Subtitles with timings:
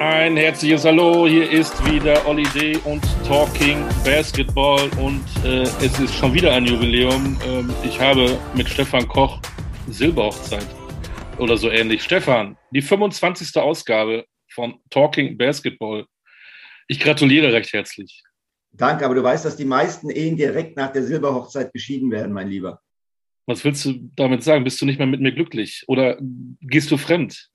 [0.00, 2.76] Ein herzliches Hallo, hier ist wieder Olli D.
[2.84, 7.38] und Talking Basketball und äh, es ist schon wieder ein Jubiläum.
[7.46, 9.40] Ähm, ich habe mit Stefan Koch
[9.88, 10.66] Silberhochzeit
[11.38, 12.02] oder so ähnlich.
[12.02, 13.56] Stefan, die 25.
[13.56, 16.06] Ausgabe von Talking Basketball.
[16.88, 18.20] Ich gratuliere recht herzlich.
[18.72, 22.48] Danke, aber du weißt, dass die meisten Ehen direkt nach der Silberhochzeit geschieden werden, mein
[22.48, 22.80] Lieber.
[23.46, 24.64] Was willst du damit sagen?
[24.64, 26.18] Bist du nicht mehr mit mir glücklich oder
[26.60, 27.50] gehst du fremd?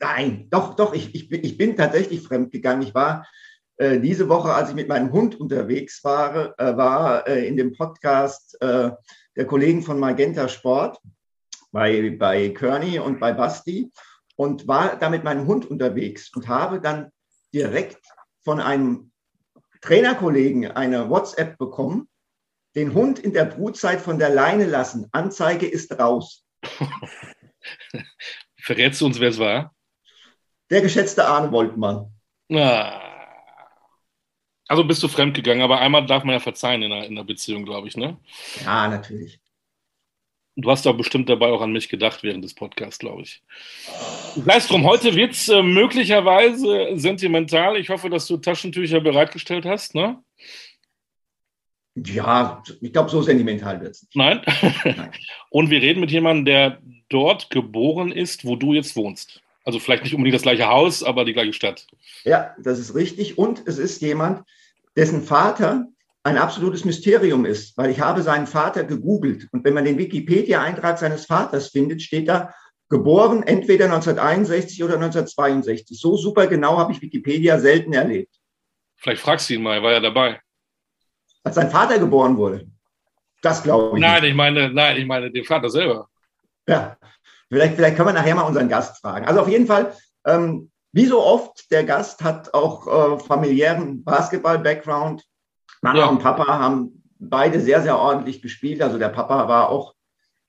[0.00, 2.86] Nein, doch, doch, ich, ich, bin, ich bin tatsächlich fremdgegangen.
[2.86, 3.26] Ich war
[3.78, 7.72] äh, diese Woche, als ich mit meinem Hund unterwegs war, äh, war äh, in dem
[7.72, 8.90] Podcast äh,
[9.36, 10.98] der Kollegen von Magenta Sport
[11.72, 13.90] bei, bei Kearney und bei Basti
[14.36, 17.10] und war da mit meinem Hund unterwegs und habe dann
[17.52, 18.00] direkt
[18.44, 19.10] von einem
[19.80, 22.08] Trainerkollegen eine WhatsApp bekommen,
[22.74, 25.06] den Hund in der Brutzeit von der Leine lassen.
[25.12, 26.44] Anzeige ist raus.
[28.60, 29.74] Verrätst du uns, wer es war?
[30.70, 32.12] Der geschätzte Arne Woltmann.
[34.68, 37.64] Also bist du fremdgegangen, aber einmal darf man ja verzeihen in einer, in einer Beziehung,
[37.64, 38.18] glaube ich, ne?
[38.64, 39.40] Ja, natürlich.
[40.56, 43.42] Du hast doch bestimmt dabei auch an mich gedacht während des Podcasts, glaube ich.
[44.34, 47.76] Sei drum, heute wird es äh, möglicherweise sentimental.
[47.76, 50.18] Ich hoffe, dass du Taschentücher bereitgestellt hast, ne?
[51.94, 54.16] Ja, ich glaube, so sentimental wird es nicht.
[54.16, 54.42] Nein?
[54.84, 55.12] Nein.
[55.50, 59.40] Und wir reden mit jemandem, der dort geboren ist, wo du jetzt wohnst.
[59.68, 61.86] Also vielleicht nicht unbedingt das gleiche Haus, aber die gleiche Stadt.
[62.24, 63.36] Ja, das ist richtig.
[63.36, 64.48] Und es ist jemand,
[64.96, 65.88] dessen Vater
[66.22, 69.46] ein absolutes Mysterium ist, weil ich habe seinen Vater gegoogelt.
[69.52, 72.54] Und wenn man den Wikipedia-Eintrag seines Vaters findet, steht da
[72.88, 76.00] geboren entweder 1961 oder 1962.
[76.00, 78.34] So super genau habe ich Wikipedia selten erlebt.
[78.96, 80.40] Vielleicht fragst du ihn mal, er war ja dabei.
[81.44, 82.66] Als sein Vater geboren wurde.
[83.42, 84.00] Das glaube ich.
[84.00, 86.08] Nein, ich meine, nein, ich meine den Vater selber.
[86.66, 86.96] Ja,
[87.48, 89.26] vielleicht, vielleicht können wir nachher mal unseren Gast fragen.
[89.26, 89.92] Also auf jeden Fall,
[90.26, 95.24] ähm, wie so oft, der Gast hat auch äh, familiären Basketball-Background.
[95.82, 96.06] Mama Ja.
[96.06, 98.80] und Papa haben beide sehr, sehr ordentlich gespielt.
[98.82, 99.94] Also der Papa war auch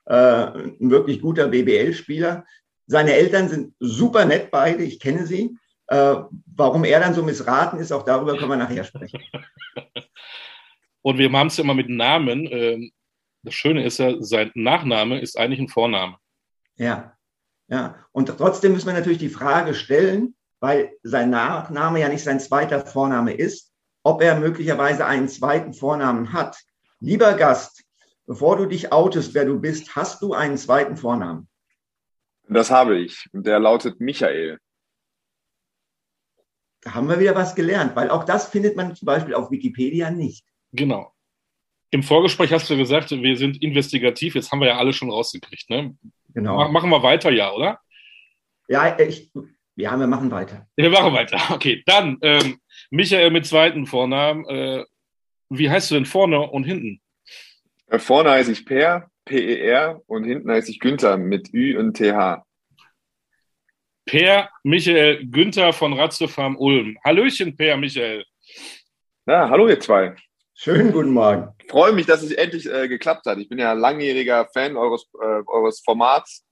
[0.05, 2.45] äh, ein wirklich guter BBL-Spieler.
[2.88, 5.55] Seine Eltern sind super nett beide, ich kenne sie.
[5.88, 6.15] Äh,
[6.55, 9.21] warum er dann so missraten ist, auch darüber können wir nachher sprechen.
[11.01, 12.47] Und wir haben es ja immer mit Namen.
[12.51, 12.91] Ähm,
[13.43, 16.17] Das Schöne ist ja, sein Nachname ist eigentlich ein Vorname.
[16.79, 17.16] Ja,
[17.67, 17.95] ja.
[18.12, 22.85] Und trotzdem müssen wir natürlich die Frage stellen, weil sein Nachname ja nicht sein zweiter
[22.85, 23.72] Vorname ist,
[24.03, 26.57] ob er möglicherweise einen zweiten Vornamen hat.
[27.00, 27.84] Lieber Gast,
[28.25, 31.47] bevor du dich outest, wer du bist, hast du einen zweiten Vornamen?
[32.47, 33.28] Das habe ich.
[33.34, 34.57] Und der lautet Michael.
[36.81, 40.09] Da haben wir wieder was gelernt, weil auch das findet man zum Beispiel auf Wikipedia
[40.12, 40.45] nicht.
[40.72, 41.13] Genau.
[41.91, 44.35] Im Vorgespräch hast du gesagt, wir sind investigativ.
[44.35, 45.69] Jetzt haben wir ja alle schon rausgekriegt.
[45.69, 45.97] Ne?
[46.34, 46.56] Genau.
[46.57, 47.79] Mach- Machen wir weiter, ja, oder?
[48.67, 49.31] Ja, ich,
[49.75, 50.67] ja, wir machen weiter.
[50.75, 51.40] Wir machen weiter.
[51.53, 52.59] Okay, dann ähm,
[52.91, 54.45] Michael mit zweiten Vornamen.
[54.47, 54.84] Äh,
[55.50, 57.01] wie heißt du denn vorne und hinten?
[57.88, 62.44] Äh, Vorne heiße ich Per, P-E-R, und hinten heiße ich Günther mit Ü und TH.
[64.06, 66.97] Per Michael Günther von Ratiofarm Ulm.
[67.03, 68.25] Hallöchen, Per Michael.
[69.28, 70.16] Ja, hallo ihr zwei.
[70.61, 71.53] Schönen guten Morgen.
[71.63, 73.37] Ich freue mich, dass es endlich äh, geklappt hat.
[73.37, 76.45] Ich bin ja langjähriger Fan eures, äh, eures Formats.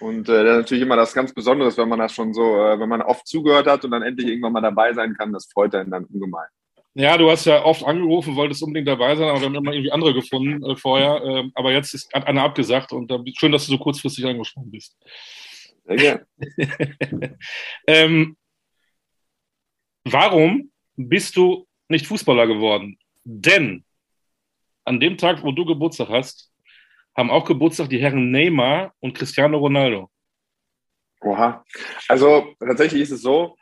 [0.00, 2.80] Und äh, das ist natürlich immer das ganz Besonderes, wenn man das schon so, äh,
[2.80, 5.32] wenn man oft zugehört hat und dann endlich irgendwann mal dabei sein kann.
[5.32, 6.48] Das freut einen dann ungemein.
[6.94, 9.92] Ja, du hast ja oft angerufen, wolltest unbedingt dabei sein, aber wir haben immer irgendwie
[9.92, 11.22] andere gefunden äh, vorher.
[11.22, 14.72] Ähm, aber jetzt ist hat einer abgesagt und da, schön, dass du so kurzfristig angesprochen
[14.72, 14.96] bist.
[15.86, 16.26] Sehr gerne.
[17.86, 18.36] ähm,
[20.02, 22.98] warum bist du nicht Fußballer geworden?
[23.24, 23.84] Denn
[24.84, 26.50] an dem Tag, wo du Geburtstag hast,
[27.16, 30.10] haben auch Geburtstag die Herren Neymar und Cristiano Ronaldo.
[31.20, 31.64] Oha.
[32.08, 33.56] Also tatsächlich ist es so,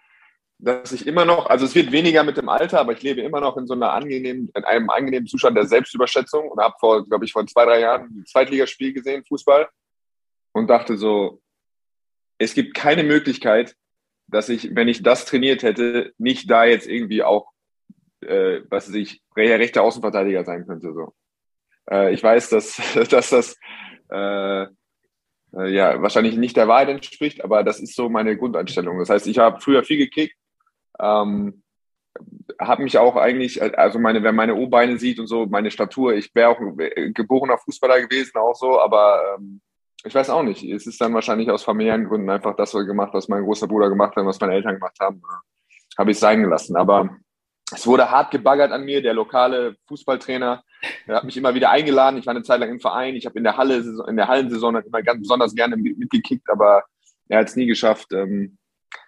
[0.58, 3.40] dass ich immer noch, also es wird weniger mit dem Alter, aber ich lebe immer
[3.40, 7.24] noch in so einer angenehmen, in einem angenehmen Zustand der Selbstüberschätzung und habe vor, glaube
[7.24, 9.68] ich, vor zwei, drei Jahren ein Zweitligaspiel gesehen, Fußball,
[10.52, 11.40] und dachte so,
[12.38, 13.74] es gibt keine Möglichkeit,
[14.26, 17.50] dass ich, wenn ich das trainiert hätte, nicht da jetzt irgendwie auch,
[18.22, 20.92] äh, was weiß ich, re- rechter Außenverteidiger sein könnte.
[20.92, 21.14] So.
[21.90, 22.80] Äh, ich weiß, dass,
[23.10, 23.56] dass das
[24.10, 28.98] äh, äh, ja wahrscheinlich nicht der Wahrheit entspricht, aber das ist so meine Grundeinstellung.
[28.98, 30.36] Das heißt, ich habe früher viel gekickt,
[30.98, 31.62] ähm,
[32.60, 36.34] habe mich auch eigentlich, also meine, wer meine O-Beine sieht und so, meine Statur, ich
[36.34, 39.60] wäre auch ein geborener Fußballer gewesen, auch so, aber ähm,
[40.04, 40.64] ich weiß auch nicht.
[40.64, 44.16] Es ist dann wahrscheinlich aus familiären Gründen einfach das gemacht, was mein großer Bruder gemacht
[44.16, 45.22] hat, was meine Eltern gemacht haben.
[45.98, 46.76] Habe ich sein gelassen.
[46.76, 47.18] Aber
[47.72, 49.02] es wurde hart gebaggert an mir.
[49.02, 50.62] Der lokale Fußballtrainer
[51.06, 52.18] der hat mich immer wieder eingeladen.
[52.18, 53.14] Ich war eine Zeit lang im Verein.
[53.14, 56.84] Ich habe in der Halle, in der Hallensaison immer ganz besonders gerne mitgekickt, aber
[57.28, 58.12] er hat es nie geschafft.
[58.12, 58.58] Ähm,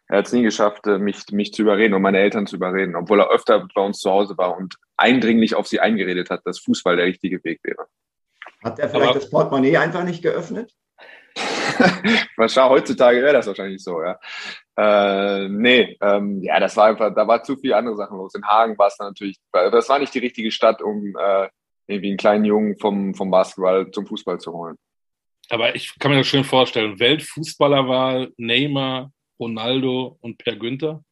[0.08, 2.96] er hat es nie geschafft, äh, mich, mich zu überreden und meine Eltern zu überreden,
[2.96, 6.58] obwohl er öfter bei uns zu Hause war und eindringlich auf sie eingeredet hat, dass
[6.60, 7.86] Fußball der richtige Weg wäre.
[8.62, 10.72] Hat er vielleicht aber, das Portemonnaie einfach nicht geöffnet?
[12.36, 14.18] wahrscheinlich heutzutage wäre das wahrscheinlich so, ja.
[14.76, 18.34] Äh, nee, ähm, ja, das war einfach, da war zu viel andere Sachen los.
[18.34, 21.48] In Hagen war es natürlich, das war nicht die richtige Stadt, um äh,
[21.86, 24.76] irgendwie einen kleinen Jungen vom, vom Basketball zum Fußball zu holen.
[25.50, 26.98] Aber ich kann mir das schön vorstellen.
[26.98, 31.02] Weltfußballerwahl, Neymar, Ronaldo und Per Günther.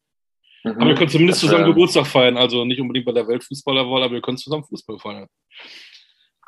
[0.63, 0.71] Mhm.
[0.71, 2.37] Aber wir können zumindest zusammen äh, Geburtstag feiern.
[2.37, 5.27] Also nicht unbedingt bei der Weltfußballerwahl, aber wir können zusammen Fußball feiern.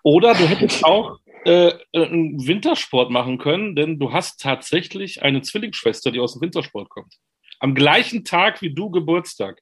[0.03, 6.11] Oder du hättest auch äh, einen Wintersport machen können, denn du hast tatsächlich eine Zwillingsschwester,
[6.11, 7.15] die aus dem Wintersport kommt.
[7.59, 9.61] Am gleichen Tag wie du Geburtstag.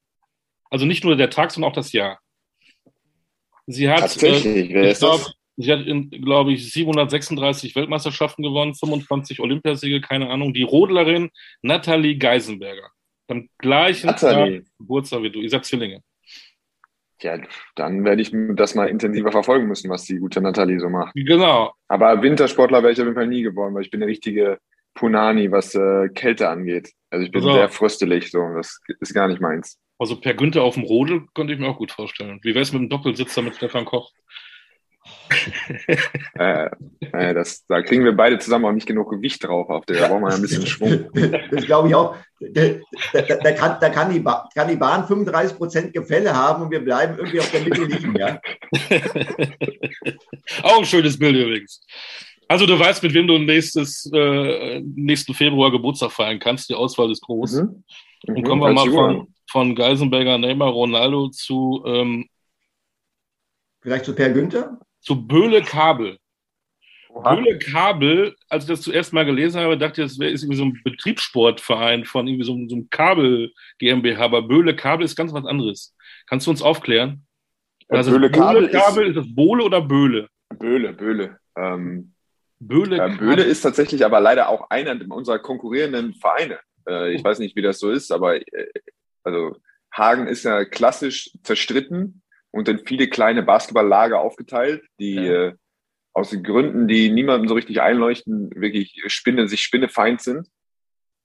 [0.70, 2.20] Also nicht nur der Tag, sondern auch das Jahr.
[3.68, 5.26] Sie hat, Tatsächlich, äh, ich glaube,
[5.58, 5.86] sie hat,
[6.22, 10.54] glaube ich, 736 Weltmeisterschaften gewonnen, 25 Olympiasiege, keine Ahnung.
[10.54, 11.30] Die Rodlerin
[11.62, 12.90] Nathalie Geisenberger.
[13.28, 14.64] Am gleichen Nathalie.
[14.64, 15.42] Tag Geburtstag wie du.
[15.42, 16.02] Ihr seid Zwillinge.
[17.22, 17.38] Ja,
[17.76, 21.14] dann werde ich das mal intensiver verfolgen müssen, was die gute Nathalie so macht.
[21.16, 21.74] Genau.
[21.88, 24.60] Aber Wintersportler wäre ich auf jeden Fall nie geworden, weil ich bin der richtige
[24.94, 26.92] Punani, was äh, Kälte angeht.
[27.10, 28.40] Also ich bin also, sehr fröstelig, so.
[28.56, 29.80] Das ist gar nicht meins.
[30.00, 32.40] Also per Günther auf dem Rodel könnte ich mir auch gut vorstellen.
[32.42, 34.12] Wie wäre es mit dem Doppelsitzer mit Stefan Koch?
[36.38, 36.70] Äh,
[37.12, 39.70] äh, das, da kriegen wir beide zusammen auch nicht genug Gewicht drauf.
[39.70, 41.10] Auf der, da brauchen wir ein bisschen Schwung.
[41.52, 42.16] Das glaube ich auch.
[42.40, 42.70] Da,
[43.14, 46.84] da, da, kann, da kann, die kann die Bahn 35 Prozent Gefälle haben und wir
[46.84, 48.16] bleiben irgendwie auf der Mitte liegen.
[48.16, 48.40] Ja?
[50.64, 51.86] auch ein schönes Bild übrigens.
[52.48, 56.70] Also du weißt, mit wem du nächstes, äh, nächsten Februar Geburtstag feiern kannst.
[56.70, 57.62] Die Auswahl ist groß.
[57.62, 57.84] Mhm.
[58.28, 58.44] Und mhm.
[58.44, 62.28] kommen wir mal von, von Geisenberger, Neymar, Ronaldo zu ähm,
[63.82, 64.80] Vielleicht zu Per Günther?
[65.02, 66.18] Zu Böhle Kabel.
[67.10, 67.36] Oha.
[67.36, 70.64] Böhle Kabel, als ich das zuerst mal gelesen habe, dachte ich, das wäre irgendwie so
[70.64, 75.46] ein Betriebssportverein von irgendwie so, so einem Kabel GmbH, aber Böhle Kabel ist ganz was
[75.46, 75.96] anderes.
[76.28, 77.26] Kannst du uns aufklären?
[77.90, 80.30] Also Böhle Kabel, Kabel ist, ist, das Bohle oder Böhle?
[80.50, 81.38] Böhle, Böhle.
[81.58, 82.14] Ähm,
[82.60, 86.60] Böhle, äh, Böhle ist tatsächlich aber leider auch einer unserer konkurrierenden Vereine.
[86.88, 88.68] Äh, ich weiß nicht, wie das so ist, aber äh,
[89.24, 89.58] also
[89.92, 92.22] Hagen ist ja klassisch zerstritten
[92.52, 95.48] und in viele kleine Basketballlager aufgeteilt, die ja.
[95.48, 95.54] äh,
[96.14, 100.48] aus den Gründen, die niemandem so richtig einleuchten, wirklich Spinne, sich Spinnefeind sind.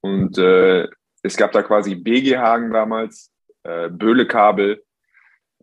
[0.01, 0.89] Und äh,
[1.23, 3.33] es gab da quasi BG Hagen damals,
[3.65, 4.83] äh, Böhlekabel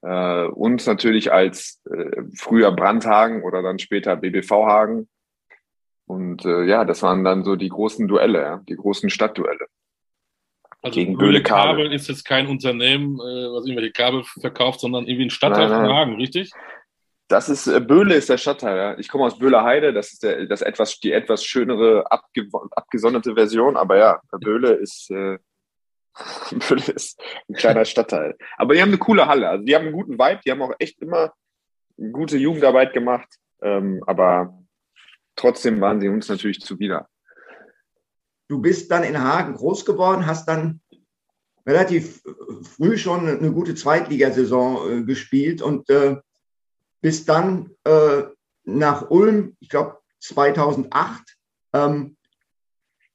[0.02, 5.08] äh, und natürlich als äh, früher Brandhagen oder dann später BBV Hagen.
[6.06, 9.68] Und äh, ja, das waren dann so die großen Duelle, ja, die großen Stadtduelle.
[10.84, 11.86] Also gegen Böhle Kabel.
[11.86, 15.88] Kabel ist jetzt kein Unternehmen, äh, was irgendwelche Kabel verkauft, sondern irgendwie ein Stadtteil von
[15.88, 16.52] Hagen, richtig?
[17.30, 18.78] Das ist äh, Böhle ist der Stadtteil.
[18.78, 18.98] Ja.
[19.00, 23.78] Ich komme aus Böhlerheide, das ist der, das etwas die etwas schönere abge, abgesonderte Version,
[23.78, 25.38] aber ja, Böhle ist äh,
[26.68, 27.20] Böhle ist
[27.50, 28.36] ein kleiner Stadtteil.
[28.58, 30.74] Aber die haben eine coole Halle, also die haben einen guten Vibe, die haben auch
[30.80, 31.34] echt immer
[32.12, 33.30] gute Jugendarbeit gemacht,
[33.62, 34.54] ähm, aber
[35.38, 37.08] trotzdem waren sie uns natürlich zuwider.
[38.48, 40.82] Du bist dann in Hagen groß geworden, hast dann
[41.66, 42.22] relativ
[42.76, 46.18] früh schon eine gute Zweitligasaison äh, gespielt und äh,
[47.02, 48.24] bist dann äh,
[48.66, 51.22] nach Ulm, ich glaube 2008.
[51.74, 52.18] Ähm,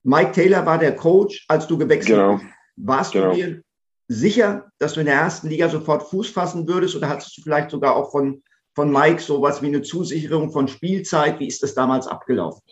[0.03, 2.37] Mike Taylor war der Coach, als du gewechselt genau.
[2.37, 2.47] bist.
[2.77, 3.31] Warst genau.
[3.31, 3.63] du dir
[4.09, 7.71] sicher, dass du in der ersten Liga sofort Fuß fassen würdest oder hattest du vielleicht
[7.71, 8.43] sogar auch von,
[8.75, 11.39] von Mike sowas wie eine Zusicherung von Spielzeit?
[11.41, 12.63] Wie ist das damals abgelaufen?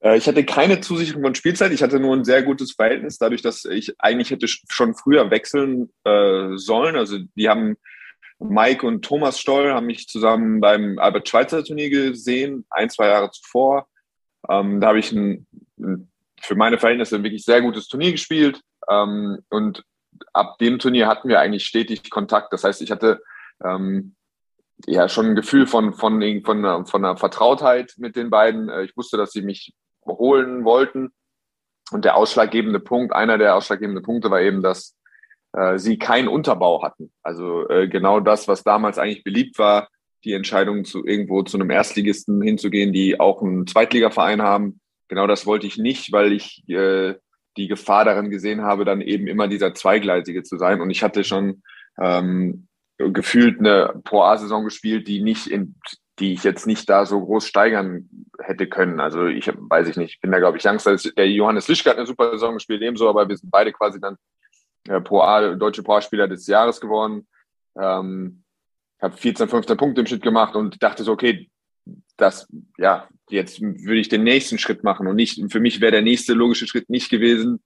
[0.00, 1.72] Äh, ich hatte keine Zusicherung von Spielzeit.
[1.72, 5.90] Ich hatte nur ein sehr gutes Verhältnis, dadurch, dass ich eigentlich hätte schon früher wechseln
[6.04, 6.96] äh, sollen.
[6.96, 7.76] Also die haben
[8.38, 13.30] Mike und Thomas Stoll haben mich zusammen beim Albert Schweitzer Turnier gesehen, ein, zwei Jahre
[13.30, 13.88] zuvor.
[14.48, 15.46] Ähm, da habe ich ein,
[16.40, 18.60] für meine Verhältnisse ein wirklich sehr gutes Turnier gespielt.
[18.90, 19.82] Ähm, und
[20.32, 22.52] ab dem Turnier hatten wir eigentlich stetig Kontakt.
[22.52, 23.22] Das heißt, ich hatte
[23.64, 24.14] ähm,
[24.86, 28.68] ja schon ein Gefühl von, von, von, von einer Vertrautheit mit den beiden.
[28.68, 29.72] Äh, ich wusste, dass sie mich
[30.06, 31.10] holen wollten.
[31.92, 34.96] Und der ausschlaggebende Punkt, einer der ausschlaggebenden Punkte war eben, dass
[35.52, 37.12] äh, sie keinen Unterbau hatten.
[37.22, 39.88] Also äh, genau das, was damals eigentlich beliebt war,
[40.24, 44.80] die Entscheidung zu irgendwo zu einem Erstligisten hinzugehen, die auch einen Zweitligaverein haben.
[45.08, 47.14] Genau das wollte ich nicht, weil ich äh,
[47.56, 50.80] die Gefahr darin gesehen habe, dann eben immer dieser Zweigleisige zu sein.
[50.80, 51.62] Und ich hatte schon
[52.00, 52.66] ähm,
[52.98, 55.76] gefühlt eine Pro A-Saison gespielt, die nicht in,
[56.18, 58.08] die ich jetzt nicht da so groß steigern
[58.40, 59.00] hätte können.
[59.00, 60.96] Also ich weiß ich nicht, ich bin da glaube ich Youngster.
[61.16, 64.16] Der Johannes Lischke hat eine super Saison gespielt, ebenso, aber wir sind beide quasi dann
[64.88, 67.26] äh, Pro A, deutsche Pro A-Spieler des Jahres geworden.
[67.78, 68.42] Ähm,
[69.00, 71.50] habe 14, 15 Punkte im Schnitt gemacht und dachte so, okay,
[72.16, 76.02] das, ja, jetzt würde ich den nächsten Schritt machen und nicht, für mich wäre der
[76.02, 77.62] nächste logische Schritt nicht gewesen,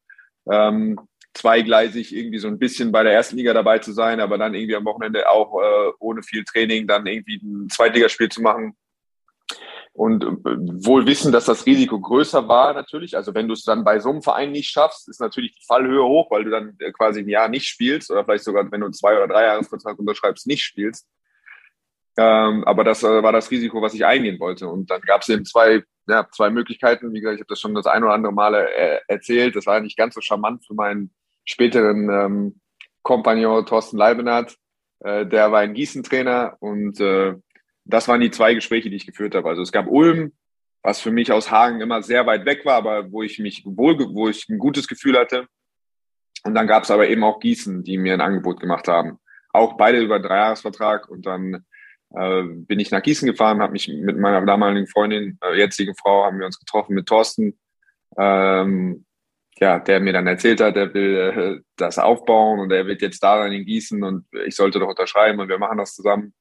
[0.50, 0.98] ähm,
[1.34, 4.76] zweigleisig irgendwie so ein bisschen bei der ersten Liga dabei zu sein, aber dann irgendwie
[4.76, 8.76] am Wochenende auch äh, ohne viel Training dann irgendwie ein Zweitligaspiel zu machen.
[9.92, 10.28] Und äh,
[10.86, 13.16] wohl wissen, dass das Risiko größer war natürlich.
[13.16, 16.04] Also wenn du es dann bei so einem Verein nicht schaffst, ist natürlich die Fallhöhe
[16.04, 18.90] hoch, weil du dann äh, quasi ein Jahr nicht spielst oder vielleicht sogar, wenn du
[18.90, 21.06] zwei oder drei Jahresvertrag unterschreibst, nicht spielst.
[22.16, 24.68] Ähm, aber das äh, war das Risiko, was ich eingehen wollte.
[24.68, 27.12] Und dann gab es eben zwei, ja, zwei Möglichkeiten.
[27.12, 29.56] Wie gesagt, ich habe das schon das ein oder andere Male äh, erzählt.
[29.56, 31.10] Das war nicht ganz so charmant für meinen
[31.50, 32.60] späteren ähm,
[33.02, 34.56] Kompagnon Thorsten Leibenhardt.
[35.00, 37.34] Äh, der war ein Gießen-Trainer und äh,
[37.84, 39.48] das waren die zwei Gespräche, die ich geführt habe.
[39.48, 40.32] Also es gab Ulm,
[40.82, 43.98] was für mich aus Hagen immer sehr weit weg war, aber wo ich mich wohl,
[44.14, 45.46] wo ich ein gutes Gefühl hatte.
[46.44, 49.18] Und dann gab es aber eben auch Gießen, die mir ein Angebot gemacht haben.
[49.52, 51.08] Auch beide über einen Dreijahresvertrag.
[51.08, 51.66] Und dann
[52.14, 56.24] äh, bin ich nach Gießen gefahren, habe mich mit meiner damaligen Freundin, äh, jetzigen Frau,
[56.24, 57.58] haben wir uns getroffen mit Thorsten.
[58.16, 59.04] Ähm,
[59.60, 63.22] ja, der mir dann erzählt hat, er will äh, das aufbauen und er wird jetzt
[63.22, 66.32] da dann in Gießen und ich sollte doch unterschreiben und wir machen das zusammen.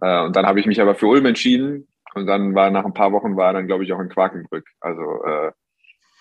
[0.00, 2.94] Äh, und dann habe ich mich aber für Ulm entschieden und dann war nach ein
[2.94, 4.68] paar Wochen war er dann, glaube ich, auch in Quakenbrück.
[4.80, 5.52] Also äh,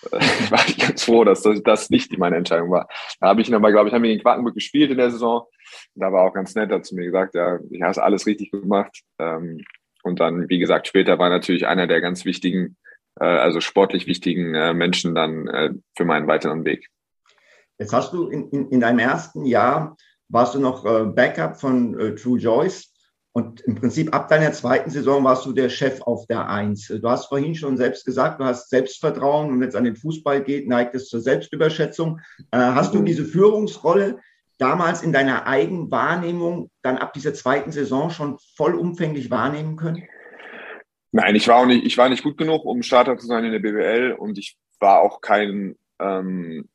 [0.19, 2.87] ich war nicht ganz froh, dass das, das nicht meine Entscheidung war.
[3.19, 5.45] Da habe ich aber, glaube ich, haben wir in Quakenbrück gespielt in der Saison.
[5.93, 9.01] Da war auch ganz nett, hat zu mir gesagt, ja, ich hast alles richtig gemacht.
[9.19, 9.63] Ähm,
[10.01, 12.77] und dann, wie gesagt, später war natürlich einer der ganz wichtigen
[13.19, 16.87] äh, also sportlich wichtigen äh, Menschen dann äh, für meinen weiteren Weg.
[17.77, 19.95] Jetzt hast du in, in, in deinem ersten Jahr,
[20.27, 22.93] warst du noch Backup von True Joyce
[23.31, 26.87] und im Prinzip ab deiner zweiten Saison warst du der Chef auf der Eins.
[26.87, 30.43] Du hast vorhin schon selbst gesagt, du hast Selbstvertrauen und wenn es an den Fußball
[30.43, 32.19] geht, neigt es zur Selbstüberschätzung.
[32.51, 33.05] Hast du mhm.
[33.05, 34.19] diese Führungsrolle
[34.59, 40.03] damals in deiner Eigenwahrnehmung dann ab dieser zweiten Saison schon vollumfänglich wahrnehmen können?
[41.11, 43.51] Nein, ich war auch nicht, ich war nicht gut genug, um Starter zu sein in
[43.51, 46.69] der BWL und ich war auch kein, ähm,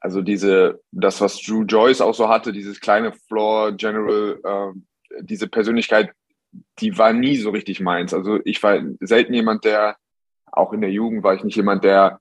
[0.00, 5.48] also diese, das, was Drew Joyce auch so hatte, dieses kleine Floor General, äh, diese
[5.48, 6.12] Persönlichkeit,
[6.78, 8.14] die war nie so richtig meins.
[8.14, 9.96] Also ich war selten jemand, der,
[10.46, 12.20] auch in der Jugend war ich nicht jemand, der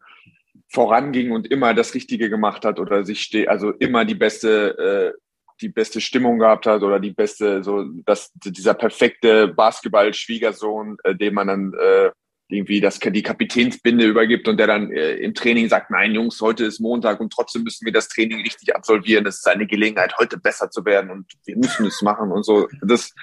[0.70, 5.27] voranging und immer das Richtige gemacht hat oder sich steht, also immer die beste äh,
[5.62, 11.34] die beste Stimmung gehabt hat oder die beste, so dass dieser perfekte Basketball-Schwiegersohn, äh, dem
[11.34, 12.12] man dann äh,
[12.50, 16.64] irgendwie das, die Kapitänsbinde übergibt und der dann äh, im Training sagt, nein Jungs, heute
[16.64, 19.26] ist Montag und trotzdem müssen wir das Training richtig absolvieren.
[19.26, 22.68] Es ist eine Gelegenheit, heute besser zu werden und wir müssen es machen und so.
[22.82, 23.14] Das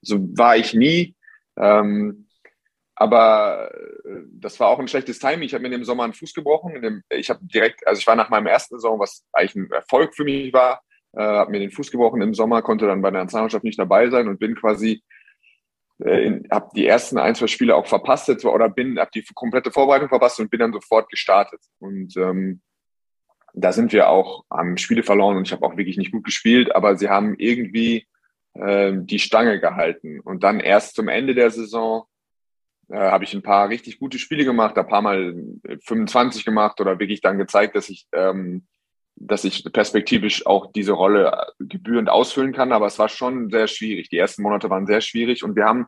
[0.00, 1.16] so war ich nie.
[1.56, 2.28] Ähm,
[2.94, 3.70] aber
[4.04, 5.42] äh, das war auch ein schlechtes Timing.
[5.42, 6.80] Ich habe mir in dem Sommer einen Fuß gebrochen.
[6.82, 10.14] Dem, ich habe direkt, also ich war nach meinem ersten Saison, was eigentlich ein Erfolg
[10.14, 10.82] für mich war,
[11.18, 14.08] äh, habe mir den Fuß gebrochen im Sommer, konnte dann bei der Nationalmannschaft nicht dabei
[14.08, 15.02] sein und bin quasi
[15.98, 19.72] äh, habe die ersten ein, zwei Spiele auch verpasst jetzt, oder bin, habe die komplette
[19.72, 21.60] Vorbereitung verpasst und bin dann sofort gestartet.
[21.80, 22.60] Und ähm,
[23.52, 26.74] da sind wir auch, haben Spiele verloren und ich habe auch wirklich nicht gut gespielt,
[26.74, 28.06] aber sie haben irgendwie
[28.54, 30.20] äh, die Stange gehalten.
[30.20, 32.04] Und dann erst zum Ende der Saison
[32.88, 35.34] äh, habe ich ein paar richtig gute Spiele gemacht, ein paar Mal
[35.84, 38.68] 25 gemacht oder wirklich dann gezeigt, dass ich ähm,
[39.20, 44.08] dass ich perspektivisch auch diese Rolle gebührend ausfüllen kann, aber es war schon sehr schwierig.
[44.08, 45.86] Die ersten Monate waren sehr schwierig und wir haben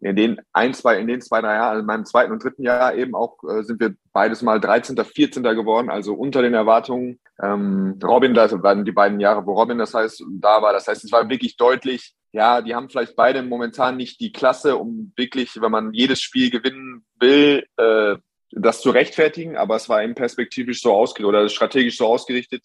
[0.00, 2.62] in den ein, zwei, in den zwei, drei Jahren, also in meinem zweiten und dritten
[2.62, 5.42] Jahr eben auch, äh, sind wir beides mal 13., 14.
[5.42, 7.18] geworden, also unter den Erwartungen.
[7.42, 10.72] Ähm, Robin, das waren die beiden Jahre, wo Robin das heißt, da war.
[10.72, 14.76] Das heißt, es war wirklich deutlich, ja, die haben vielleicht beide momentan nicht die Klasse,
[14.76, 18.16] um wirklich, wenn man jedes Spiel gewinnen will, äh,
[18.52, 22.62] das zu rechtfertigen, aber es war eben perspektivisch so ausgerichtet oder strategisch so ausgerichtet,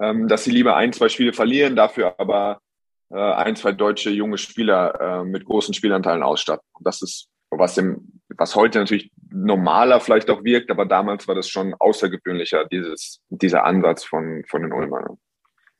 [0.00, 2.60] ähm, dass sie lieber ein, zwei Spiele verlieren, dafür aber
[3.10, 6.66] äh, ein, zwei deutsche junge Spieler äh, mit großen Spielanteilen ausstatten.
[6.72, 11.34] Und das ist, was, im, was heute natürlich normaler vielleicht auch wirkt, aber damals war
[11.34, 15.18] das schon außergewöhnlicher, dieses, dieser Ansatz von, von den Ulmern.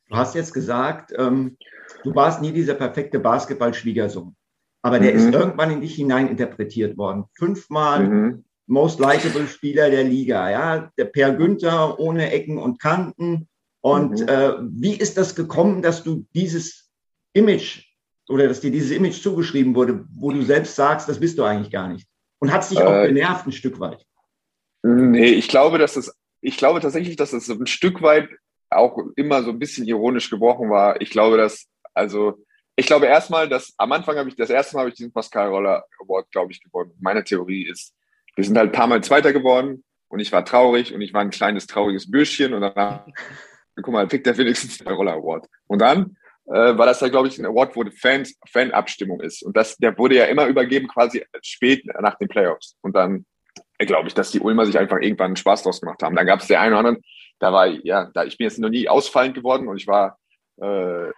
[0.07, 1.57] Du hast jetzt gesagt, ähm,
[2.03, 4.35] du warst nie dieser perfekte Basketball-Schwiegersohn.
[4.81, 5.17] Aber der mhm.
[5.17, 7.25] ist irgendwann in dich hinein interpretiert worden.
[7.33, 8.45] Fünfmal mhm.
[8.67, 13.47] Most Likeable Spieler der Liga, ja, der Per Günther ohne Ecken und Kanten.
[13.81, 14.27] Und mhm.
[14.27, 16.89] äh, wie ist das gekommen, dass du dieses
[17.33, 17.83] Image
[18.27, 21.71] oder dass dir dieses Image zugeschrieben wurde, wo du selbst sagst, das bist du eigentlich
[21.71, 22.07] gar nicht?
[22.39, 24.03] Und hat es dich äh, auch genervt ein Stück weit?
[24.81, 28.29] Nee, ich glaube, dass es, ich glaube tatsächlich, dass es ein Stück weit
[28.69, 30.99] auch immer so ein bisschen ironisch gebrochen war.
[31.01, 32.43] Ich glaube, dass Also
[32.75, 35.47] ich glaube erstmal, dass am Anfang habe ich das erste Mal habe ich diesen Pascal
[35.47, 36.91] Roller Award, glaube ich, gewonnen.
[36.99, 37.93] Meine Theorie ist,
[38.35, 41.21] wir sind halt ein paar Mal Zweiter geworden und ich war traurig und ich war
[41.21, 43.13] ein kleines trauriges Bürschchen und dann,
[43.75, 45.47] guck mal, kriegt der wenigstens den Roller Award.
[45.67, 49.43] Und dann äh, war das ja, glaube ich, ein Award, wo Fans, Fanabstimmung ist.
[49.43, 52.77] Und das, der wurde ja immer übergeben, quasi spät nach den Playoffs.
[52.81, 53.25] Und dann
[53.77, 56.15] äh, glaube ich, dass die Ulmer sich einfach irgendwann einen Spaß draus gemacht haben.
[56.15, 57.03] Dann gab es der eine oder andere,
[57.39, 60.17] da war, ja, da, ich bin jetzt noch nie ausfallend geworden und ich war
[60.61, 61.11] äh,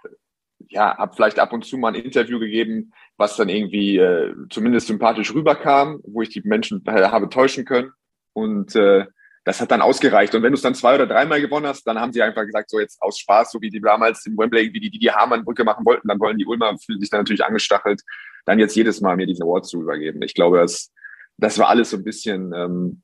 [0.70, 4.88] ja, habe vielleicht ab und zu mal ein Interview gegeben, was dann irgendwie äh, zumindest
[4.88, 7.92] sympathisch rüberkam, wo ich die Menschen äh, habe täuschen können.
[8.34, 9.06] Und äh,
[9.48, 10.36] das hat dann ausgereicht.
[10.36, 12.70] Und wenn du es dann zwei oder dreimal gewonnen hast, dann haben sie einfach gesagt,
[12.70, 15.64] so jetzt aus Spaß, so wie die damals im Wembley, wie die die, die Hamann-Brücke
[15.64, 18.02] machen wollten, dann wollen die Ulmer, fühlen sich dann natürlich angestachelt,
[18.46, 20.22] dann jetzt jedes Mal mir diesen Award zu übergeben.
[20.22, 20.92] Ich glaube, das,
[21.38, 23.04] das war alles so ein bisschen ähm,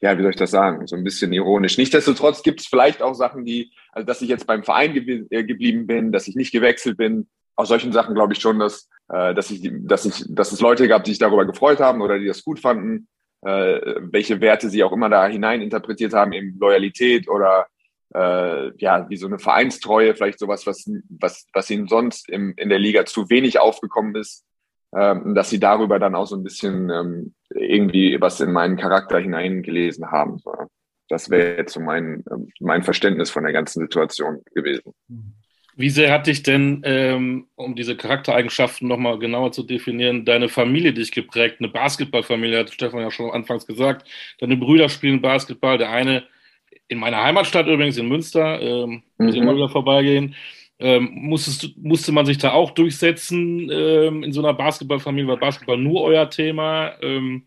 [0.00, 1.78] ja, wie soll ich das sagen, so ein bisschen ironisch.
[1.78, 5.44] Nichtsdestotrotz gibt es vielleicht auch Sachen, die, also dass ich jetzt beim Verein ge äh,
[5.44, 7.28] geblieben bin, dass ich nicht gewechselt bin.
[7.54, 10.86] Aus solchen Sachen glaube ich schon, dass, äh, dass, ich, dass, ich, dass es Leute
[10.88, 13.08] gab, die sich darüber gefreut haben oder die das gut fanden,
[13.42, 17.66] äh, welche Werte sie auch immer da hinein interpretiert haben, eben Loyalität oder
[18.14, 22.68] äh, ja, wie so eine Vereinstreue, vielleicht sowas, was, was, was ihnen sonst im, in
[22.68, 24.44] der Liga zu wenig aufgekommen ist
[24.96, 29.18] ähm, dass sie darüber dann auch so ein bisschen ähm, irgendwie was in meinen Charakter
[29.18, 30.38] hineingelesen haben.
[30.38, 30.52] So.
[31.08, 34.92] Das wäre jetzt so mein, ähm, mein Verständnis von der ganzen Situation gewesen.
[35.76, 40.94] Wie sehr hat dich denn, ähm, um diese Charaktereigenschaften nochmal genauer zu definieren, deine Familie
[40.94, 41.56] dich geprägt?
[41.58, 44.08] Eine Basketballfamilie, hat Stefan ja schon anfangs gesagt.
[44.40, 45.76] Deine Brüder spielen Basketball.
[45.76, 46.24] Der eine
[46.88, 49.42] in meiner Heimatstadt übrigens, in Münster, ähm, muss mhm.
[49.42, 50.34] immer wieder vorbeigehen.
[50.78, 55.28] Ähm, musstest, musste man sich da auch durchsetzen ähm, in so einer Basketballfamilie?
[55.28, 56.92] War Basketball nur euer Thema?
[57.00, 57.46] Ähm,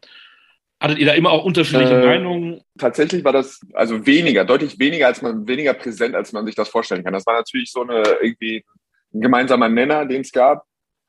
[0.80, 2.62] hattet ihr da immer auch unterschiedliche äh, Meinungen?
[2.78, 6.70] Tatsächlich war das also weniger, deutlich weniger als man, weniger präsent, als man sich das
[6.70, 7.14] vorstellen kann.
[7.14, 8.66] Das war natürlich so eine irgendwie
[9.14, 10.66] ein gemeinsamer Nenner, den es gab.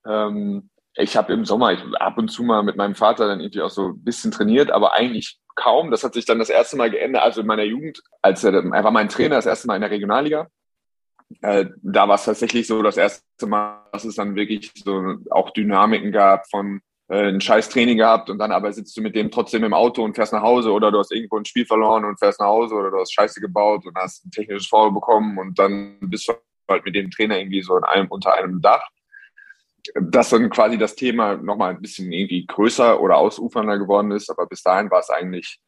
[0.07, 3.63] Ähm, ich habe im Sommer ich, ab und zu mal mit meinem Vater dann irgendwie
[3.63, 5.91] auch so ein bisschen trainiert, aber eigentlich kaum.
[5.91, 8.85] Das hat sich dann das erste Mal geändert, also in meiner Jugend, als er, er
[8.85, 10.49] war mein Trainer das erste Mal in der Regionalliga
[11.43, 15.50] äh, da war es tatsächlich so das erste Mal, dass es dann wirklich so auch
[15.50, 19.30] Dynamiken gab von äh, ein scheiß Training gehabt und dann aber sitzt du mit dem
[19.30, 22.19] trotzdem im Auto und fährst nach Hause oder du hast irgendwo ein Spiel verloren und
[22.19, 25.58] fährst nach Hause oder du hast Scheiße gebaut und hast ein technisches Foul bekommen und
[25.58, 26.34] dann bist du
[26.69, 28.82] halt mit dem Trainer irgendwie so in einem, unter einem Dach.
[29.95, 34.47] Dass dann quasi das Thema nochmal ein bisschen irgendwie größer oder ausufernder geworden ist, aber
[34.47, 35.58] bis dahin war es eigentlich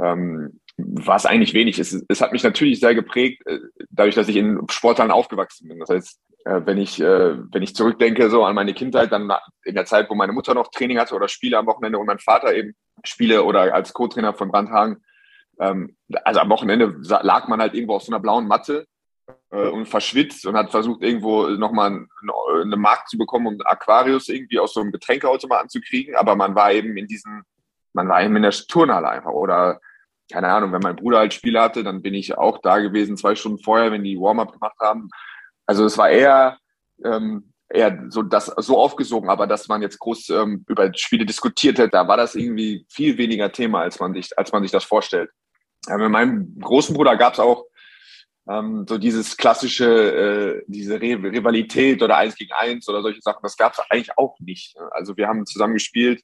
[0.00, 1.78] ähm, war es eigentlich wenig.
[1.78, 3.60] Es, es hat mich natürlich sehr geprägt, äh,
[3.90, 5.78] dadurch, dass ich in Sporthallen aufgewachsen bin.
[5.78, 9.32] Das heißt, äh, wenn ich, äh, wenn ich zurückdenke so an meine Kindheit, dann
[9.64, 12.18] in der Zeit, wo meine Mutter noch Training hatte oder Spiele am Wochenende und mein
[12.18, 15.04] Vater eben Spiele oder als Co-Trainer von Brandhagen,
[15.60, 18.86] ähm, also am Wochenende lag man halt irgendwo auf so einer blauen Matte
[19.50, 22.06] und verschwitzt und hat versucht, irgendwo nochmal
[22.62, 26.14] eine Markt zu bekommen, um Aquarius irgendwie aus so einem Getränkeautomaten zu kriegen.
[26.16, 27.42] Aber man war eben in diesen,
[27.94, 29.80] man war eben in der Turnhalle einfach oder
[30.30, 33.34] keine Ahnung, wenn mein Bruder halt Spiele hatte, dann bin ich auch da gewesen, zwei
[33.34, 35.08] Stunden vorher, wenn die Warm-up gemacht haben.
[35.66, 36.58] Also es war eher,
[37.04, 41.78] ähm, eher so das so aufgesogen, aber dass man jetzt groß ähm, über Spiele diskutiert
[41.78, 44.84] hat, da war das irgendwie viel weniger Thema, als man sich, als man sich das
[44.84, 45.30] vorstellt.
[45.86, 47.64] Ja, mit meinem großen Bruder gab es auch
[48.48, 53.56] ähm, so dieses klassische, äh, diese Rivalität oder eins gegen eins oder solche Sachen, das
[53.56, 54.76] gab es eigentlich auch nicht.
[54.90, 56.22] Also wir haben zusammen gespielt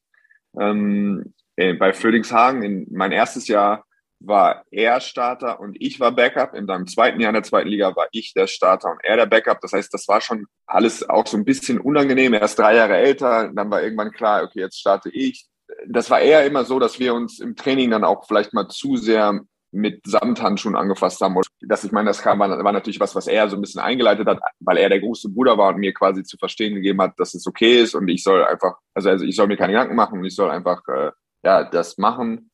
[0.58, 3.84] ähm, äh, bei Fröhlingshagen in mein erstes Jahr
[4.20, 6.54] war er Starter und ich war Backup.
[6.54, 9.26] In seinem zweiten Jahr in der zweiten Liga war ich der Starter und er der
[9.26, 9.61] Backup.
[9.61, 12.35] Das heißt, das war schon alles auch so ein bisschen unangenehm.
[12.35, 13.50] Er ist drei Jahre älter.
[13.52, 15.46] Dann war irgendwann klar, okay, jetzt starte ich.
[15.88, 18.96] Das war eher immer so, dass wir uns im Training dann auch vielleicht mal zu
[18.96, 19.40] sehr
[19.72, 21.40] mit Samthandschuhen angefasst haben.
[21.61, 24.40] Das, ich meine, das kam, war natürlich was, was er so ein bisschen eingeleitet hat,
[24.59, 27.46] weil er der große Bruder war und mir quasi zu verstehen gegeben hat, dass es
[27.46, 30.24] okay ist und ich soll einfach, also, also ich soll mir keine Gedanken machen und
[30.24, 31.12] ich soll einfach äh,
[31.44, 32.49] ja das machen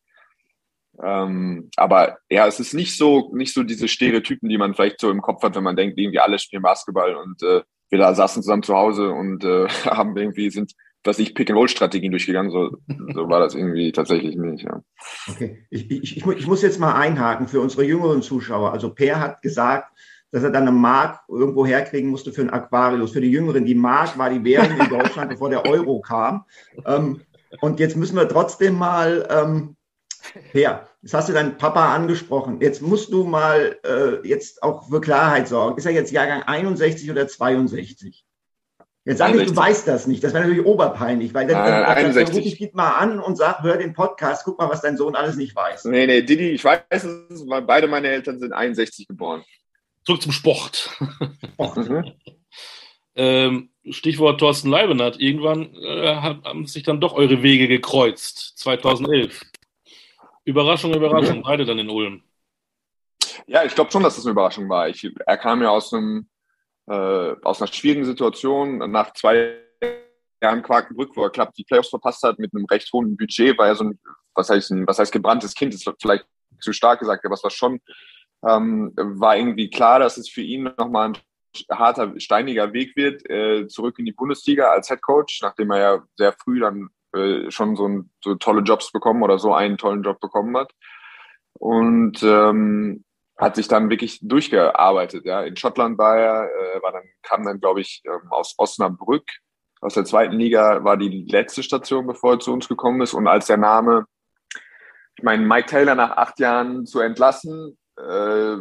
[1.02, 5.10] ähm, aber ja, es ist nicht so, nicht so diese Stereotypen, die man vielleicht so
[5.10, 8.42] im Kopf hat, wenn man denkt, irgendwie alle spielen Basketball und äh, wir da saßen
[8.42, 10.72] zusammen zu Hause und äh, haben irgendwie sind,
[11.04, 12.50] was ich Pick-and-Roll-Strategien durchgegangen.
[12.50, 12.78] So,
[13.14, 14.64] so war das irgendwie tatsächlich nicht.
[14.64, 14.82] Ja.
[15.28, 18.72] Okay, ich, ich, ich muss jetzt mal einhaken für unsere jüngeren Zuschauer.
[18.72, 19.92] Also Per hat gesagt,
[20.32, 23.12] dass er dann eine Mark irgendwo herkriegen musste für ein Aquarius.
[23.12, 26.44] Für die Jüngeren, die Mark war die Währung in Deutschland, bevor der Euro kam.
[26.84, 27.20] Ähm,
[27.60, 29.75] und jetzt müssen wir trotzdem mal ähm,
[30.52, 32.60] ja, jetzt hast du deinen Papa angesprochen.
[32.60, 35.78] Jetzt musst du mal äh, jetzt auch für Klarheit sorgen.
[35.78, 38.24] Ist er jetzt Jahrgang 61 oder 62?
[39.06, 40.24] Jetzt sag ich, du weißt das nicht.
[40.24, 43.62] Das wäre natürlich oberpeinlich, weil dann, dann, dann, dann rufe ich mal an und sag,
[43.62, 45.84] hör den Podcast, guck mal, was dein Sohn alles nicht weiß.
[45.84, 49.44] Nee, nee, Didi, ich weiß es, weil beide meine Eltern sind 61 geboren.
[50.04, 50.90] Zurück zum Sport.
[51.52, 51.76] Sport.
[51.88, 52.12] Mhm.
[53.18, 55.18] Ähm, Stichwort Thorsten Leibenhardt.
[55.18, 59.40] Irgendwann äh, haben sich dann doch eure Wege gekreuzt, 2011.
[60.46, 62.22] Überraschung, Überraschung, beide dann in Ulm.
[63.46, 64.88] Ja, ich glaube schon, dass das eine Überraschung war.
[64.88, 66.28] Ich, er kam ja aus, einem,
[66.86, 68.78] äh, aus einer schwierigen Situation.
[68.90, 69.58] Nach zwei
[70.40, 73.66] Jahren Quakenbrück, wo er klappt die Playoffs verpasst hat, mit einem recht hohen Budget, war
[73.66, 73.98] er so ein,
[74.34, 76.24] was heißt, ein, was heißt gebranntes Kind, ist vielleicht
[76.60, 77.80] zu stark gesagt, aber es war schon,
[78.46, 81.18] ähm, war irgendwie klar, dass es für ihn nochmal ein
[81.70, 86.06] harter, steiniger Weg wird, äh, zurück in die Bundesliga als Head Coach, nachdem er ja
[86.16, 90.02] sehr früh dann äh, schon so, ein, so tolle Jobs bekommen oder so einen tollen
[90.02, 90.72] Job bekommen hat.
[91.58, 93.04] Und ähm,
[93.38, 95.24] hat sich dann wirklich durchgearbeitet.
[95.24, 95.42] Ja.
[95.42, 99.24] In Schottland war er, äh, war dann, kam dann, glaube ich, ähm, aus Osnabrück,
[99.80, 103.14] aus der zweiten Liga, war die letzte Station, bevor er zu uns gekommen ist.
[103.14, 104.06] Und als der Name,
[105.16, 108.56] ich meine, Mike Taylor nach acht Jahren zu entlassen, äh,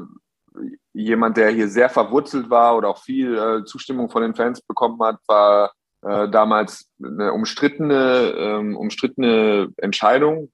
[0.93, 5.01] jemand, der hier sehr verwurzelt war oder auch viel äh, Zustimmung von den Fans bekommen
[5.01, 5.73] hat, war
[6.07, 10.51] äh, damals eine umstrittene, ähm, umstrittene Entscheidung,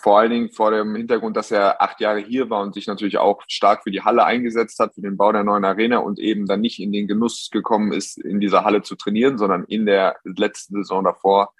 [0.00, 3.18] vor allen Dingen vor dem Hintergrund, dass er acht Jahre hier war und sich natürlich
[3.18, 6.46] auch stark für die Halle eingesetzt hat, für den Bau der neuen Arena und eben
[6.46, 10.16] dann nicht in den Genuss gekommen ist, in dieser Halle zu trainieren, sondern in der
[10.24, 11.52] letzten Saison davor,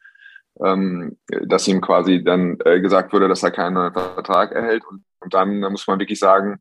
[0.64, 4.84] ähm, dass ihm quasi dann äh, gesagt wurde, dass er keinen neuen Vertrag erhält.
[4.90, 6.60] Und, und dann muss man wirklich sagen,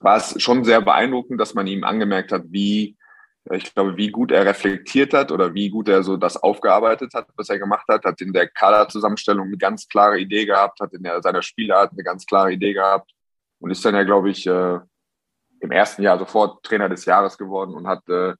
[0.00, 2.96] war es schon sehr beeindruckend, dass man ihm angemerkt hat, wie
[3.52, 7.26] ich glaube, wie gut er reflektiert hat oder wie gut er so das aufgearbeitet hat,
[7.36, 11.02] was er gemacht hat, hat in der Kaderzusammenstellung eine ganz klare Idee gehabt, hat in
[11.02, 13.10] der, seiner Spielart eine ganz klare Idee gehabt
[13.58, 14.78] und ist dann ja, glaube ich, äh,
[15.60, 18.34] im ersten Jahr sofort Trainer des Jahres geworden und hat, äh,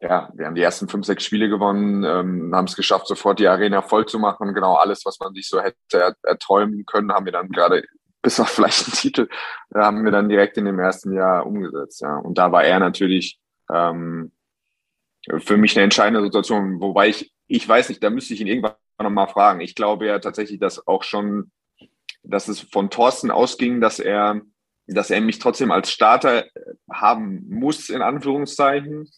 [0.00, 3.48] ja, wir haben die ersten fünf, sechs Spiele gewonnen, ähm, haben es geschafft, sofort die
[3.48, 4.52] Arena voll zu machen.
[4.54, 7.84] Genau alles, was man sich so hätte erträumen können, haben wir dann gerade
[8.22, 9.28] bis auf vielleicht einen Titel,
[9.74, 12.00] haben wir dann direkt in dem ersten Jahr umgesetzt.
[12.00, 12.16] Ja.
[12.18, 13.38] Und da war er natürlich
[13.72, 14.32] ähm,
[15.38, 16.80] für mich eine entscheidende Situation.
[16.80, 19.60] Wobei ich, ich weiß nicht, da müsste ich ihn irgendwann nochmal fragen.
[19.60, 21.50] Ich glaube ja tatsächlich, dass auch schon,
[22.22, 24.40] dass es von Thorsten ausging, dass er,
[24.86, 26.46] dass er mich trotzdem als Starter
[26.90, 29.08] haben muss, in Anführungszeichen.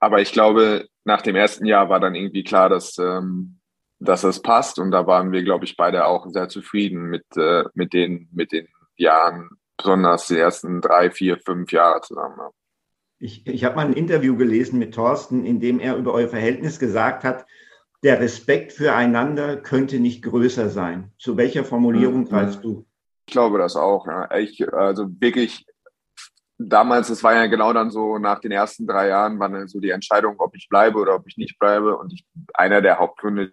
[0.00, 3.60] Aber ich glaube, nach dem ersten Jahr war dann irgendwie klar, dass, ähm,
[4.00, 4.78] dass es passt.
[4.78, 8.52] Und da waren wir, glaube ich, beide auch sehr zufrieden mit, äh, mit, den, mit
[8.52, 12.50] den Jahren, besonders die ersten drei, vier, fünf Jahre zusammen.
[13.18, 16.78] Ich, ich habe mal ein Interview gelesen mit Thorsten, in dem er über euer Verhältnis
[16.78, 17.46] gesagt hat,
[18.02, 21.12] der Respekt füreinander könnte nicht größer sein.
[21.18, 22.28] Zu welcher Formulierung mhm.
[22.28, 22.86] greifst du?
[23.26, 24.06] Ich glaube das auch.
[24.06, 24.30] Ja.
[24.36, 25.66] Ich, also wirklich,
[26.58, 29.80] damals, es war ja genau dann so, nach den ersten drei Jahren war dann so
[29.80, 31.96] die Entscheidung, ob ich bleibe oder ob ich nicht bleibe.
[31.96, 33.50] Und ich, einer der Hauptgründe,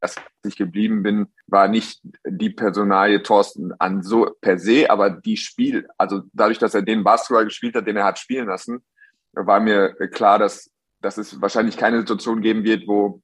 [0.00, 5.36] dass ich geblieben bin, war nicht die Personalie Thorsten an so per se, aber die
[5.36, 8.82] Spiel, also dadurch, dass er den Basketball gespielt hat, den er hat spielen lassen,
[9.34, 13.22] war mir klar, dass, dass es wahrscheinlich keine Situation geben wird, wo,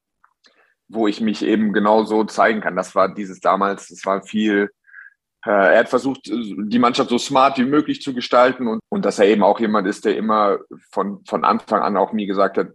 [0.88, 2.76] wo ich mich eben genau so zeigen kann.
[2.76, 4.70] Das war dieses damals, es war viel,
[5.44, 9.18] äh, er hat versucht, die Mannschaft so smart wie möglich zu gestalten und, und dass
[9.18, 10.58] er eben auch jemand ist, der immer
[10.90, 12.68] von, von Anfang an auch mir gesagt hat,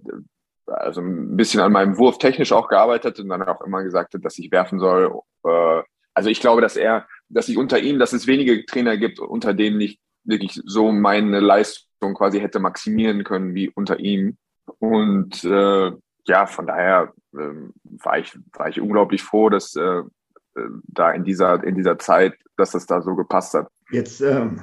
[0.65, 4.23] also ein bisschen an meinem Wurf technisch auch gearbeitet und dann auch immer gesagt hat,
[4.23, 5.19] dass ich werfen soll.
[5.45, 5.81] Äh,
[6.13, 9.53] also ich glaube, dass er, dass ich unter ihm, dass es wenige Trainer gibt, unter
[9.53, 14.37] denen ich wirklich so meine Leistung quasi hätte maximieren können wie unter ihm.
[14.79, 15.91] Und äh,
[16.25, 17.37] ja, von daher äh,
[18.03, 19.81] war, ich, war ich unglaublich froh, dass äh,
[20.55, 23.69] äh, da in dieser, in dieser Zeit, dass das da so gepasst hat.
[23.91, 24.61] Jetzt ähm,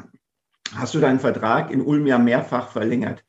[0.75, 3.25] hast du deinen Vertrag in Ulm ja mehrfach verlängert.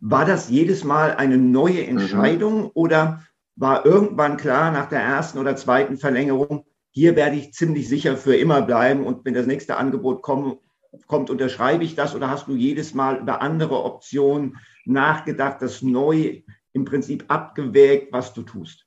[0.00, 1.98] War das jedes Mal eine neue mhm.
[1.98, 2.70] Entscheidung mhm.
[2.74, 3.22] oder
[3.56, 8.36] war irgendwann klar nach der ersten oder zweiten Verlängerung, hier werde ich ziemlich sicher für
[8.36, 10.58] immer bleiben und wenn das nächste Angebot kommt,
[11.06, 16.42] kommt, unterschreibe ich das oder hast du jedes Mal über andere Optionen nachgedacht, das neu
[16.72, 18.84] im Prinzip abgewägt, was du tust?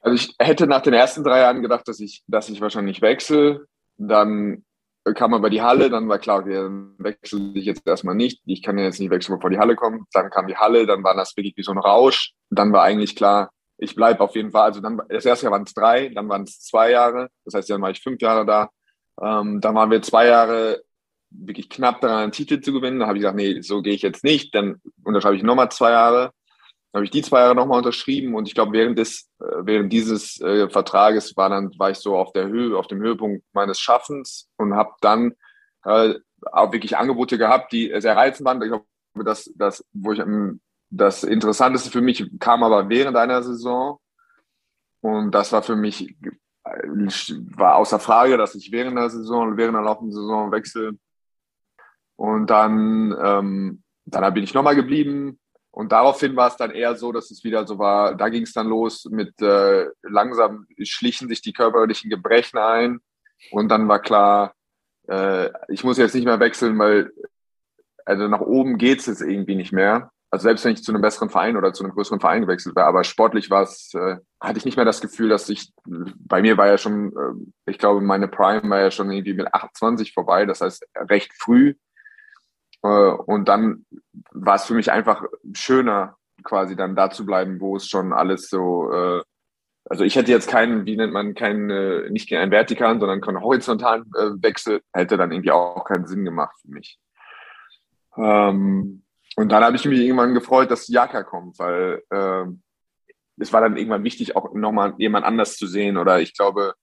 [0.00, 3.66] Also ich hätte nach den ersten drei Jahren gedacht, dass ich, dass ich wahrscheinlich wechsle.
[3.96, 4.64] Dann
[5.14, 8.42] kam aber die Halle, dann war klar, okay, dann wechsle ich jetzt erstmal nicht.
[8.44, 10.06] Ich kann ja jetzt nicht wechseln, bevor die Halle kommt.
[10.12, 12.32] Dann kam die Halle, dann war das wirklich wie so ein Rausch.
[12.50, 14.64] Dann war eigentlich klar, ich bleibe auf jeden Fall.
[14.64, 17.28] Also dann das erste Jahr waren es drei, dann waren es zwei Jahre.
[17.44, 18.70] Das heißt, dann war ich fünf Jahre da.
[19.20, 20.82] Ähm, dann waren wir zwei Jahre
[21.30, 23.00] wirklich knapp daran, einen Titel zu gewinnen.
[23.00, 24.54] Da habe ich gesagt, nee, so gehe ich jetzt nicht.
[24.54, 26.32] Dann unterschreibe ich nochmal zwei Jahre.
[26.92, 29.92] Dann habe ich die zwei Jahre nochmal unterschrieben und ich glaube, während des, äh, während
[29.92, 33.80] dieses äh, Vertrages war dann, war ich so auf der Höhe, auf dem Höhepunkt meines
[33.80, 35.34] Schaffens und habe dann
[35.84, 36.14] äh,
[36.52, 38.62] auch wirklich Angebote gehabt, die sehr reizend waren.
[38.62, 38.84] Ich glaube,
[39.24, 40.22] das, das, wo ich
[40.90, 43.98] das Interessanteste für mich kam aber während einer Saison.
[45.00, 46.14] Und das war für mich
[46.64, 50.92] war außer Frage, dass ich während der Saison, während der laufenden Saison wechsle.
[52.16, 55.38] Und dann, ähm, dann bin ich nochmal geblieben
[55.70, 58.52] Und daraufhin war es dann eher so, dass es wieder so war, da ging es
[58.52, 63.00] dann los mit äh, langsam schlichen sich die körperlichen Gebrechen ein.
[63.50, 64.54] Und dann war klar,
[65.08, 67.10] äh, ich muss jetzt nicht mehr wechseln, weil
[68.04, 70.12] also nach oben geht es jetzt irgendwie nicht mehr.
[70.34, 72.88] Also selbst wenn ich zu einem besseren Verein oder zu einem größeren Verein gewechselt wäre,
[72.88, 76.58] aber sportlich war es, äh, hatte ich nicht mehr das Gefühl, dass ich, bei mir
[76.58, 80.44] war ja schon, äh, ich glaube, meine Prime war ja schon irgendwie mit 28 vorbei,
[80.44, 81.74] das heißt recht früh.
[82.82, 83.86] Äh, und dann
[84.32, 88.48] war es für mich einfach schöner, quasi dann da zu bleiben, wo es schon alles
[88.48, 89.22] so, äh,
[89.84, 93.40] also ich hätte jetzt keinen, wie nennt man, keinen, äh, nicht einen vertikalen, sondern keinen
[93.40, 94.02] horizontalen
[94.42, 96.98] Wechsel, hätte dann irgendwie auch keinen Sinn gemacht für mich.
[98.16, 99.03] Ähm,
[99.36, 102.44] und dann habe ich mich irgendwann gefreut, dass Jaka kommt, weil äh,
[103.38, 105.96] es war dann irgendwann wichtig, auch nochmal jemand anders zu sehen.
[105.96, 106.74] Oder ich glaube,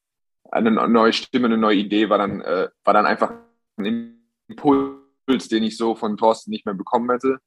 [0.52, 3.34] eine neue Stimme, eine neue Idee war dann, äh, war dann einfach
[3.78, 5.02] ein Impuls
[5.50, 7.38] den ich so von Thorsten nicht mehr bekommen hätte.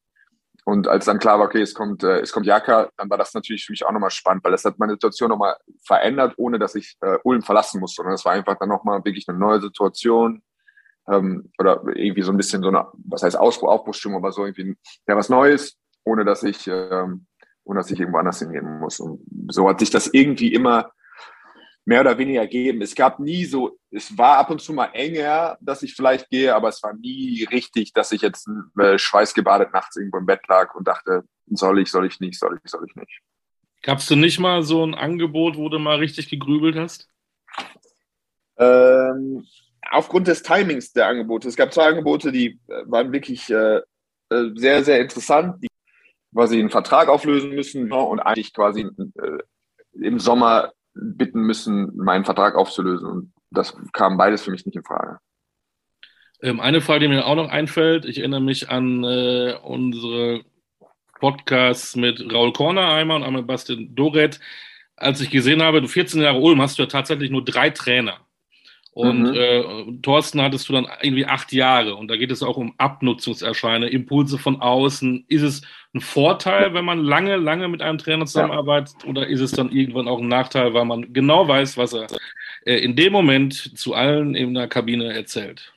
[0.64, 3.35] Und als dann klar war, okay, es kommt, äh, es kommt Jaka, dann war das
[3.35, 6.75] natürlich für mich auch nochmal spannend, weil das hat meine Situation nochmal verändert, ohne dass
[6.75, 8.03] ich äh, Ulm verlassen musste.
[8.03, 10.43] Und das war einfach dann nochmal wirklich eine neue Situation.
[11.09, 14.77] Ähm, oder irgendwie so ein bisschen so eine, was heißt Ausbruch, Aufbruchsstimmung, aber so irgendwie
[15.07, 17.27] ja was Neues, ohne dass ich, ähm,
[17.64, 19.01] ohne dass ich irgendwo anders hingehen muss.
[19.01, 20.93] Und so hat sich das irgendwie immer
[21.85, 22.83] mehr oder weniger geben.
[22.83, 26.55] Es gab nie so, es war ab und zu mal enger, dass ich vielleicht gehe,
[26.55, 30.75] aber es war nie richtig, dass ich jetzt äh, schweißgebadet nachts irgendwo im Bett lag
[30.75, 33.21] und dachte, soll ich, soll ich nicht, soll ich, soll ich nicht.
[33.83, 37.09] Gabst du nicht mal so ein Angebot, wo du mal richtig gegrübelt hast?
[38.57, 39.45] Ähm,
[39.90, 41.49] aufgrund des Timings der Angebote.
[41.49, 43.81] Es gab zwei Angebote, die äh, waren wirklich äh,
[44.31, 45.68] äh, sehr, sehr interessant, die
[46.35, 49.38] quasi einen Vertrag auflösen müssen und eigentlich quasi äh,
[49.92, 53.09] im Sommer bitten müssen, meinen Vertrag aufzulösen.
[53.09, 55.18] Und das kam beides für mich nicht in Frage.
[56.42, 60.44] Ähm, eine Frage, die mir auch noch einfällt, ich erinnere mich an äh, unsere
[61.20, 64.40] Podcasts mit Raul Korner einmal und einmal Bastian Doret.
[64.97, 68.20] Als ich gesehen habe, du 14 Jahre Ulm, hast du ja tatsächlich nur drei Trainer.
[68.95, 69.35] Und mhm.
[69.35, 71.97] äh, Thorsten hattest du dann irgendwie acht Jahre.
[71.97, 75.25] Und da geht es auch um Abnutzungserscheinungen, Impulse von außen.
[75.27, 75.63] Ist es
[75.95, 78.95] ein Vorteil, wenn man lange, lange mit einem Trainer zusammenarbeitet?
[79.03, 79.11] Ja.
[79.11, 82.07] Oder ist es dann irgendwann auch ein Nachteil, weil man genau weiß, was er
[82.65, 85.73] äh, in dem Moment zu allen in der Kabine erzählt?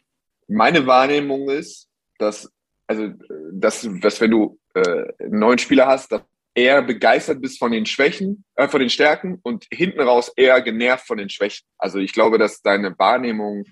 [0.48, 2.52] Meine Wahrnehmung ist, dass,
[2.86, 3.14] also,
[3.52, 6.22] dass, dass wenn du äh, einen neuen Spieler hast, dass
[6.58, 11.06] eher begeistert bist von den Schwächen, äh, von den Stärken und hinten raus eher genervt
[11.06, 11.68] von den Schwächen.
[11.78, 13.64] Also ich glaube, dass deine Wahrnehmung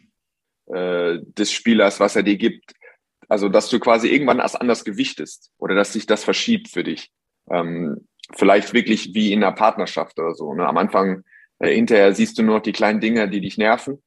[0.67, 2.73] äh, des Spielers, was er dir gibt,
[3.27, 7.11] also dass du quasi irgendwann als anders gewichtest oder dass sich das verschiebt für dich.
[7.49, 10.53] Ähm, vielleicht wirklich wie in einer Partnerschaft oder so.
[10.53, 10.67] Ne?
[10.67, 11.23] Am Anfang,
[11.57, 14.03] äh, hinterher siehst du nur noch die kleinen Dinge, die dich nerven.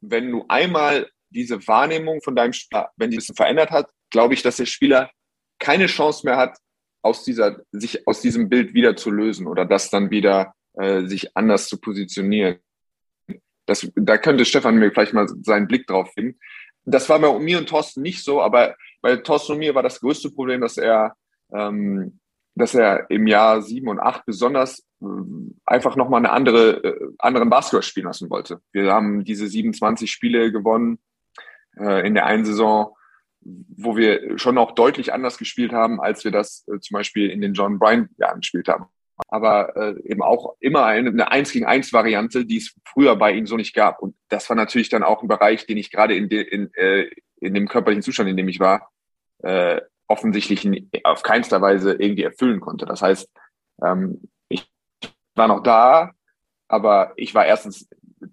[0.00, 4.34] Wenn du einmal diese Wahrnehmung von deinem Spieler, wenn die ein bisschen verändert hat, glaube
[4.34, 5.10] ich, dass der Spieler
[5.58, 6.56] keine Chance mehr hat,
[7.02, 11.36] aus dieser, sich aus diesem Bild wieder zu lösen oder das dann wieder äh, sich
[11.36, 12.58] anders zu positionieren.
[13.66, 16.38] Das, da könnte Stefan mir vielleicht mal seinen Blick drauf finden.
[16.84, 20.00] Das war bei mir und Thorsten nicht so, aber bei Thorsten und mir war das
[20.00, 21.14] größte Problem, dass er,
[21.52, 22.18] ähm,
[22.54, 25.06] dass er im Jahr sieben und acht besonders äh,
[25.64, 28.60] einfach nochmal eine andere, äh, anderen Basketball spielen lassen wollte.
[28.72, 30.98] Wir haben diese 27 Spiele gewonnen
[31.76, 32.96] äh, in der einen Saison
[33.44, 37.40] wo wir schon auch deutlich anders gespielt haben, als wir das äh, zum Beispiel in
[37.40, 38.86] den John Bryan Jahren gespielt haben.
[39.28, 43.32] Aber äh, eben auch immer eine, eine 1 gegen 1 Variante, die es früher bei
[43.32, 44.00] ihm so nicht gab.
[44.00, 47.10] Und das war natürlich dann auch ein Bereich, den ich gerade in, de, in, äh,
[47.40, 48.90] in dem körperlichen Zustand, in dem ich war,
[49.42, 50.68] äh, offensichtlich
[51.04, 52.84] auf keinster Weise irgendwie erfüllen konnte.
[52.84, 53.30] Das heißt,
[53.84, 54.70] ähm, ich
[55.34, 56.12] war noch da,
[56.68, 57.88] aber ich war erstens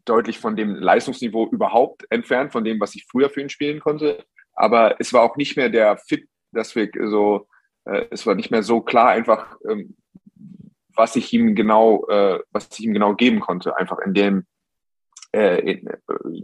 [0.05, 4.25] deutlich von dem Leistungsniveau überhaupt entfernt, von dem, was ich früher für ihn spielen konnte.
[4.59, 7.47] Aber es war auch nicht mehr der Fit, dass wir so,
[7.85, 9.95] äh, es war nicht mehr so klar einfach, ähm,
[10.93, 14.45] was ich ihm genau, äh, was ich ihm genau geben konnte, einfach in dem,
[15.31, 15.81] äh, äh,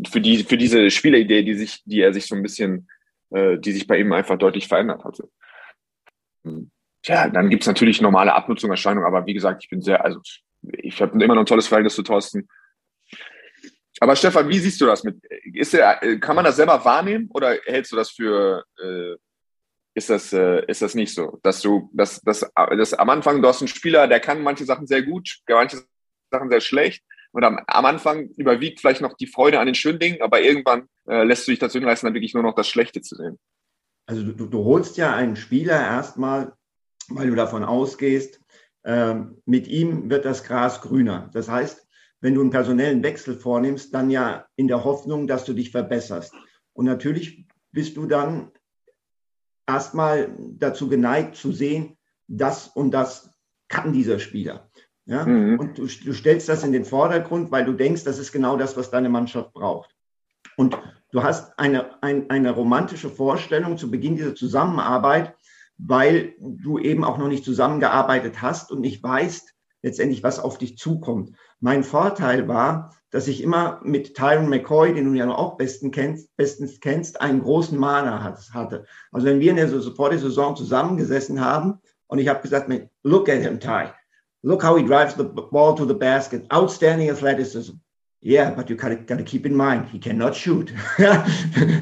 [0.07, 2.87] für die, für diese Spieleridee, die sich, die er sich so ein bisschen,
[3.31, 5.27] äh, die sich bei ihm einfach deutlich verändert hatte.
[7.01, 10.21] Tja, dann gibt's natürlich normale Abnutzungserscheinungen, aber wie gesagt, ich bin sehr, also
[10.61, 12.47] ich habe immer noch ein tolles Verhältnis zu Thorsten.
[13.99, 15.17] Aber Stefan, wie siehst du das mit?
[15.53, 19.15] Ist der, kann man das selber wahrnehmen oder hältst du das für, äh,
[19.93, 21.39] ist das, äh, ist das nicht so?
[21.43, 24.85] Dass du, dass, dass, dass am Anfang, du hast einen Spieler, der kann manche Sachen
[24.87, 25.81] sehr gut, manche
[26.29, 27.03] Sachen sehr schlecht.
[27.31, 30.87] Und am, am Anfang überwiegt vielleicht noch die Freude an den schönen Dingen, aber irgendwann
[31.07, 33.37] äh, lässt du dich dazu hinreißen, dann wirklich nur noch das Schlechte zu sehen.
[34.05, 36.53] Also du, du holst ja einen Spieler erstmal,
[37.09, 38.39] weil du davon ausgehst,
[38.83, 41.29] äh, mit ihm wird das Gras grüner.
[41.33, 41.84] Das heißt,
[42.25, 46.33] wenn du einen personellen Wechsel vornimmst, dann ja in der Hoffnung, dass du dich verbesserst.
[46.73, 48.49] Und natürlich bist du dann
[49.67, 53.29] erstmal dazu geneigt zu sehen, das und das
[53.67, 54.71] kann dieser Spieler.
[55.05, 55.23] Ja?
[55.23, 55.59] Mhm.
[55.59, 58.75] Und du, du stellst das in den Vordergrund, weil du denkst, das ist genau das,
[58.75, 59.95] was deine Mannschaft braucht.
[60.57, 60.75] Und
[61.11, 65.35] du hast eine, ein, eine romantische Vorstellung zu Beginn dieser Zusammenarbeit,
[65.77, 70.79] weil du eben auch noch nicht zusammengearbeitet hast und nicht weißt letztendlich, was auf dich
[70.79, 71.37] zukommt.
[71.59, 76.35] Mein Vorteil war, dass ich immer mit Tyron McCoy, den du ja auch besten kennst,
[76.35, 78.85] bestens kennst, einen großen Mana hatte.
[79.11, 82.69] Also wenn wir in der, vor der Saison zusammengesessen haben und ich habe gesagt,
[83.03, 83.93] look at him, Ty.
[84.43, 86.45] Look how he drives the ball to the basket.
[86.51, 87.73] Outstanding athleticism.
[88.21, 90.73] Yeah, but you gotta, gotta keep in mind, he cannot shoot.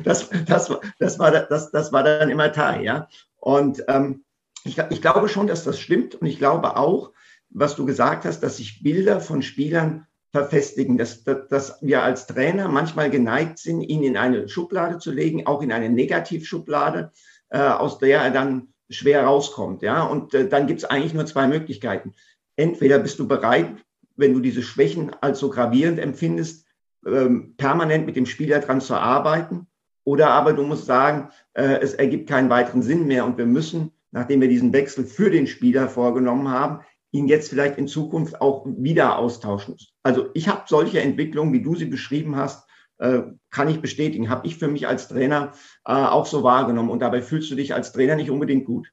[0.03, 3.07] das, das, das, war, das, das war dann immer Ty, ja.
[3.37, 4.23] Und ähm,
[4.63, 6.15] ich, ich glaube schon, dass das stimmt.
[6.15, 7.11] Und ich glaube auch,
[7.53, 12.25] was du gesagt hast, dass sich Bilder von Spielern verfestigen, dass, dass, dass wir als
[12.25, 17.11] Trainer manchmal geneigt sind, ihn in eine Schublade zu legen, auch in eine Negativschublade,
[17.49, 19.83] äh, aus der er dann schwer rauskommt.
[19.83, 20.03] Ja?
[20.03, 22.13] Und äh, dann gibt es eigentlich nur zwei Möglichkeiten.
[22.55, 23.75] Entweder bist du bereit,
[24.15, 26.65] wenn du diese Schwächen als so gravierend empfindest,
[27.05, 29.67] ähm, permanent mit dem Spieler dran zu arbeiten,
[30.05, 33.91] oder aber du musst sagen, äh, es ergibt keinen weiteren Sinn mehr und wir müssen,
[34.11, 36.81] nachdem wir diesen Wechsel für den Spieler vorgenommen haben,
[37.13, 39.77] ihn jetzt vielleicht in Zukunft auch wieder austauschen.
[40.01, 43.21] Also ich habe solche Entwicklungen, wie du sie beschrieben hast, äh,
[43.51, 45.53] kann ich bestätigen, habe ich für mich als Trainer
[45.85, 46.89] äh, auch so wahrgenommen.
[46.89, 48.89] Und dabei fühlst du dich als Trainer nicht unbedingt gut.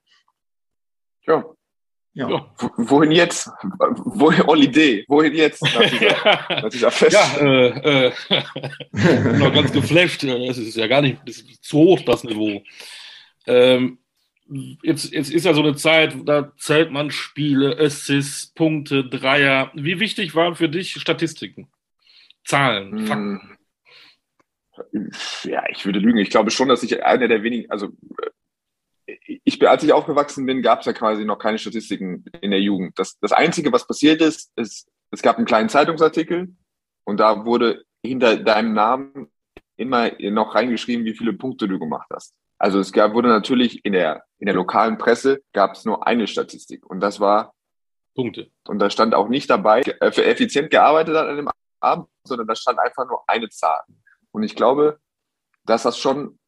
[1.26, 1.44] Ja.
[2.12, 2.28] Ja.
[2.28, 2.54] ja.
[2.76, 3.48] Wohin jetzt?
[4.04, 5.04] Wohin, Holiday?
[5.08, 5.62] Wohin jetzt?
[5.62, 6.24] Nach dieser,
[6.62, 7.12] nach dieser Fest?
[7.12, 8.12] Ja, äh, äh,
[9.38, 10.24] noch ganz geflasht.
[10.24, 12.62] Es ist ja gar nicht ist zu hoch, das Niveau.
[13.46, 13.99] Ähm,
[14.82, 19.70] jetzt, jetzt ist ja so eine Zeit, da zählt man Spiele, Assists, Punkte, Dreier.
[19.74, 21.68] Wie wichtig waren für dich Statistiken?
[22.44, 23.06] Zahlen, hm.
[23.06, 23.58] Fakten?
[25.44, 26.18] Ja, ich würde lügen.
[26.18, 27.88] Ich glaube schon, dass ich einer der wenigen, also
[29.44, 32.98] ich, als ich aufgewachsen bin, gab es ja quasi noch keine Statistiken in der Jugend.
[32.98, 36.54] Das, das Einzige, was passiert ist, ist, es gab einen kleinen Zeitungsartikel
[37.04, 39.30] und da wurde hinter deinem Namen
[39.76, 42.34] immer noch reingeschrieben, wie viele Punkte du gemacht hast.
[42.60, 46.26] Also es gab, wurde natürlich in der, in der lokalen Presse gab es nur eine
[46.26, 47.54] Statistik und das war
[48.14, 48.50] Punkte.
[48.68, 51.48] Und da stand auch nicht dabei, äh, für effizient gearbeitet hat an dem
[51.80, 53.80] Abend, sondern da stand einfach nur eine Zahl.
[54.30, 54.98] Und ich glaube,
[55.64, 56.38] dass das schon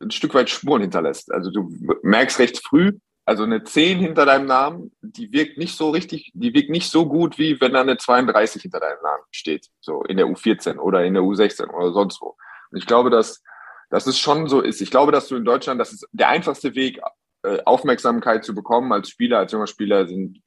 [0.00, 1.32] ein Stück weit Spuren hinterlässt.
[1.32, 1.70] Also du
[2.02, 6.52] merkst recht früh, also eine 10 hinter deinem Namen, die wirkt nicht so richtig, die
[6.52, 10.18] wirkt nicht so gut, wie wenn da eine 32 hinter deinem Namen steht, so in
[10.18, 12.36] der U14 oder in der U16 oder sonst wo.
[12.70, 13.42] Und ich glaube, dass
[13.90, 14.80] dass es schon so ist.
[14.80, 17.00] Ich glaube, dass du in Deutschland, das ist der einfachste Weg,
[17.42, 20.40] äh, Aufmerksamkeit zu bekommen als Spieler, als junger Spieler sind,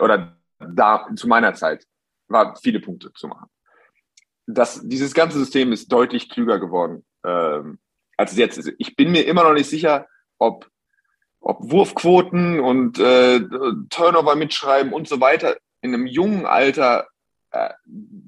[0.00, 1.86] oder da zu meiner Zeit,
[2.28, 3.48] war viele Punkte zu machen.
[4.46, 7.78] Das, dieses ganze System ist deutlich klüger geworden, ähm,
[8.16, 8.72] als es jetzt ist.
[8.78, 10.06] Ich bin mir immer noch nicht sicher,
[10.38, 10.68] ob,
[11.40, 13.40] ob Wurfquoten und äh,
[13.90, 17.08] Turnover mitschreiben und so weiter in einem jungen Alter,
[17.50, 17.70] äh,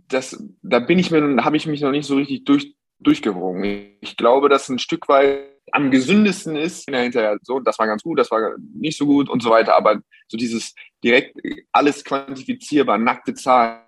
[0.09, 2.75] das, da bin ich mir, habe ich mich noch nicht so richtig durch,
[3.07, 3.97] durchgerungen.
[4.01, 8.19] Ich glaube, dass ein Stück weit am gesündesten ist, hinterher so, das war ganz gut,
[8.19, 11.39] das war nicht so gut und so weiter, aber so dieses direkt
[11.73, 13.81] alles quantifizierbar, nackte Zahlen,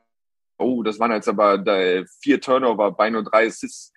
[0.59, 1.63] oh, das waren jetzt aber
[2.23, 3.93] vier Turnover bei nur drei Assists,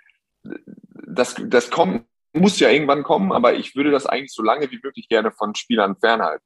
[1.07, 4.79] das, das kommt, muss ja irgendwann kommen, aber ich würde das eigentlich so lange wie
[4.83, 6.45] möglich gerne von Spielern fernhalten.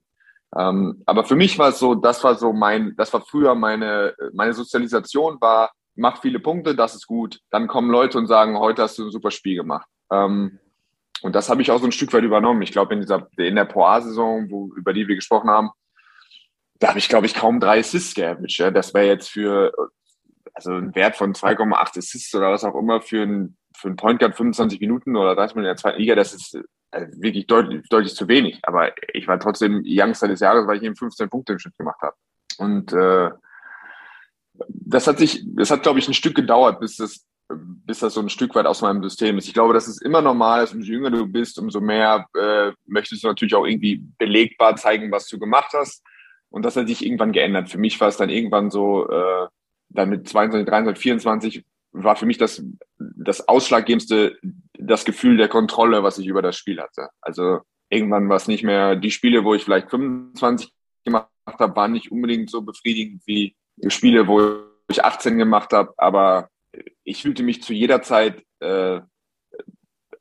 [0.56, 4.16] Ähm, aber für mich war es so, das war so mein, das war früher meine,
[4.34, 7.40] meine Sozialisation war, mach viele Punkte, das ist gut.
[7.50, 9.88] Dann kommen Leute und sagen, heute hast du ein super Spiel gemacht.
[10.12, 10.60] Ähm,
[11.22, 12.62] und das habe ich auch so ein Stück weit übernommen.
[12.62, 15.72] Ich glaube, in dieser, in der Poir-Saison, wo, über die wir gesprochen haben,
[16.80, 18.58] da habe ich, glaube ich, kaum drei Assists geaveraged.
[18.58, 18.72] Ja.
[18.72, 19.72] Das wäre jetzt für,
[20.54, 24.20] also ein Wert von 2,8 Assists oder was auch immer für ein, für ein Point
[24.20, 26.60] Guard 25 Minuten oder 30 Minuten in der zweiten Liga, das ist
[26.92, 28.60] also wirklich deutlich, deutlich zu wenig.
[28.64, 32.02] Aber ich war trotzdem Youngster des Jahres, weil ich eben 15 Punkte im Schnitt gemacht
[32.02, 32.16] habe.
[32.58, 33.32] Und äh,
[34.68, 38.22] das hat sich, das hat, glaube ich, ein Stück gedauert, bis das, bis das so
[38.22, 39.47] ein Stück weit aus meinem System ist.
[39.47, 43.28] Ich glaube, das ist immer normal, umso jünger du bist, umso mehr äh, möchtest du
[43.28, 46.04] natürlich auch irgendwie belegbar zeigen, was du gemacht hast.
[46.49, 47.70] Und das hat sich irgendwann geändert.
[47.70, 49.47] Für mich war es dann irgendwann so, äh,
[49.89, 52.64] dann mit 22, 23, 24 war für mich das,
[52.97, 54.38] das Ausschlaggebendste
[54.74, 57.10] das Gefühl der Kontrolle, was ich über das Spiel hatte.
[57.22, 60.74] Also irgendwann war es nicht mehr, die Spiele, wo ich vielleicht 25
[61.06, 63.56] gemacht habe, waren nicht unbedingt so befriedigend wie
[63.88, 66.49] Spiele, wo ich 18 gemacht habe, aber
[67.03, 69.01] ich fühlte mich zu jeder Zeit, äh,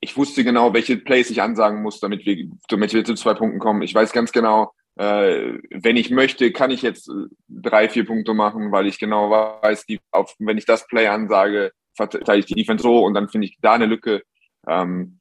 [0.00, 3.61] ich wusste genau, welche Plays ich ansagen muss, damit wir, damit wir zu zwei Punkten
[3.61, 3.82] kommen.
[3.82, 7.11] Ich weiß ganz genau, äh, wenn ich möchte, kann ich jetzt
[7.48, 11.72] drei, vier Punkte machen, weil ich genau weiß, die, auf, wenn ich das Play ansage,
[11.94, 14.22] verteile ich die Defense so und dann finde ich da eine Lücke.
[14.66, 15.20] Ähm,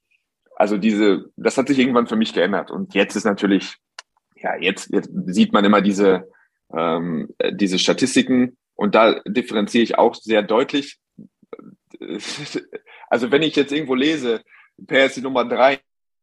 [0.56, 2.72] also diese, das hat sich irgendwann für mich geändert.
[2.72, 3.78] Und jetzt ist natürlich
[4.42, 6.30] ja, jetzt, jetzt sieht man immer diese,
[6.76, 11.00] ähm, diese Statistiken und da differenziere ich auch sehr deutlich.
[13.14, 14.42] Also wenn ich jetzt irgendwo lese,
[14.88, 15.82] Per ist die Nummer drei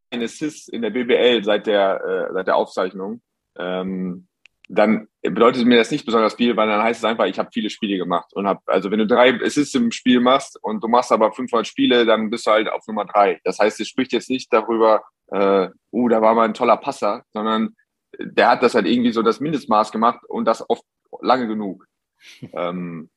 [0.08, 3.20] in Assists in der BBL seit der, äh, seit der Aufzeichnung,
[3.58, 4.26] ähm,
[4.68, 7.70] dann bedeutet mir das nicht besonders viel, weil dann heißt es einfach, ich habe viele
[7.70, 11.10] Spiele gemacht und habe, also wenn du drei Assists im Spiel machst und du machst
[11.10, 13.40] aber 500 Spiele, dann bist du halt auf Nummer drei.
[13.44, 17.24] Das heißt, es spricht jetzt nicht darüber, äh, uh, da war mal ein toller Passer,
[17.32, 17.76] sondern
[18.18, 20.84] der hat das halt irgendwie so das Mindestmaß gemacht und das oft
[21.20, 21.86] lange genug.
[22.52, 23.10] ähm,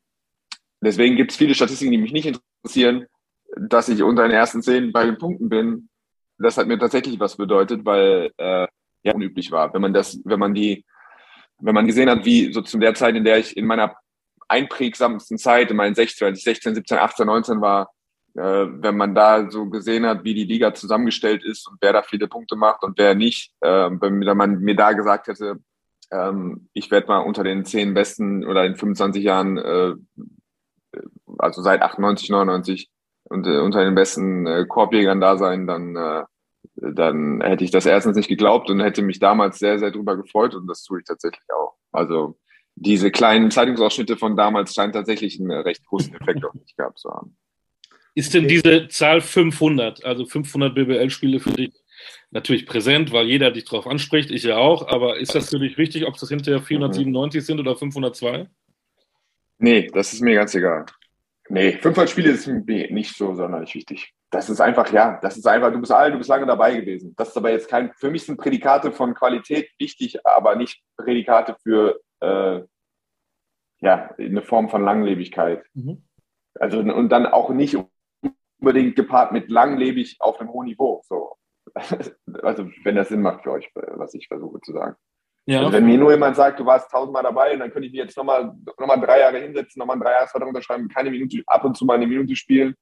[0.81, 3.07] deswegen gibt es viele Statistiken, die mich nicht interessieren,
[3.57, 5.89] dass ich unter den ersten zehn bei den Punkten bin.
[6.37, 8.67] Das hat mir tatsächlich was bedeutet, weil äh,
[9.03, 9.73] ja unüblich war.
[9.73, 10.85] Wenn man das, wenn man die
[11.61, 13.95] wenn man gesehen hat, wie so zu der Zeit, in der ich in meiner
[14.47, 17.91] einprägsamsten Zeit, in meinen 16, als ich 16, 17, 18, 19 war,
[18.33, 22.27] wenn man da so gesehen hat, wie die Liga zusammengestellt ist und wer da viele
[22.27, 25.59] Punkte macht und wer nicht, äh, wenn man mir da gesagt hätte,
[26.11, 29.95] ähm, ich werde mal unter den zehn besten oder in 25 Jahren, äh,
[31.37, 32.89] also seit 98, 99
[33.25, 36.23] und äh, unter den besten äh, Korbjägern da sein, dann äh,
[36.75, 40.55] dann hätte ich das erstens nicht geglaubt und hätte mich damals sehr, sehr drüber gefreut
[40.55, 41.75] und das tue ich tatsächlich auch.
[41.91, 42.37] Also
[42.75, 47.09] diese kleinen Zeitungsausschnitte von damals scheinen tatsächlich einen recht großen Effekt auf mich gehabt zu
[47.09, 47.37] haben.
[48.13, 51.71] Ist denn diese Zahl 500, also 500 BBL-Spiele für dich
[52.31, 55.77] natürlich präsent, weil jeder dich darauf anspricht, ich ja auch, aber ist das für dich
[55.77, 57.45] wichtig, ob es hinterher 497 mhm.
[57.45, 58.47] sind oder 502?
[59.59, 60.85] Nee, das ist mir ganz egal.
[61.49, 65.45] Nee, 500 Spiele ist mir nicht so sonderlich wichtig das ist einfach, ja, das ist
[65.45, 67.13] einfach, du bist alt, du bist lange dabei gewesen.
[67.17, 71.57] Das ist aber jetzt kein, für mich sind Prädikate von Qualität wichtig, aber nicht Prädikate
[71.61, 72.61] für, äh,
[73.81, 75.65] ja, eine Form von Langlebigkeit.
[75.73, 76.03] Mhm.
[76.55, 77.77] Also, und dann auch nicht
[78.61, 81.01] unbedingt gepaart mit langlebig auf einem hohen Niveau.
[81.07, 81.35] So.
[82.43, 84.95] Also, wenn das Sinn macht für euch, was ich versuche zu sagen.
[85.45, 85.59] Ja.
[85.59, 88.03] Also wenn mir nur jemand sagt, du warst tausendmal dabei und dann könnte ich mir
[88.03, 91.75] jetzt nochmal noch mal drei Jahre hinsetzen, nochmal einen Dreijahresvertrag unterschreiben, keine Minute, ab und
[91.75, 92.75] zu mal eine Minute spielen,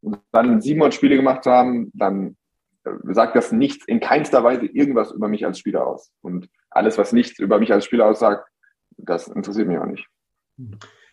[0.00, 2.36] und dann 700 Spiele gemacht haben, dann
[2.84, 6.12] äh, sagt das nichts, in keinster Weise irgendwas über mich als Spieler aus.
[6.20, 8.48] Und alles, was nichts über mich als Spieler aussagt,
[8.96, 10.06] das interessiert mich auch nicht.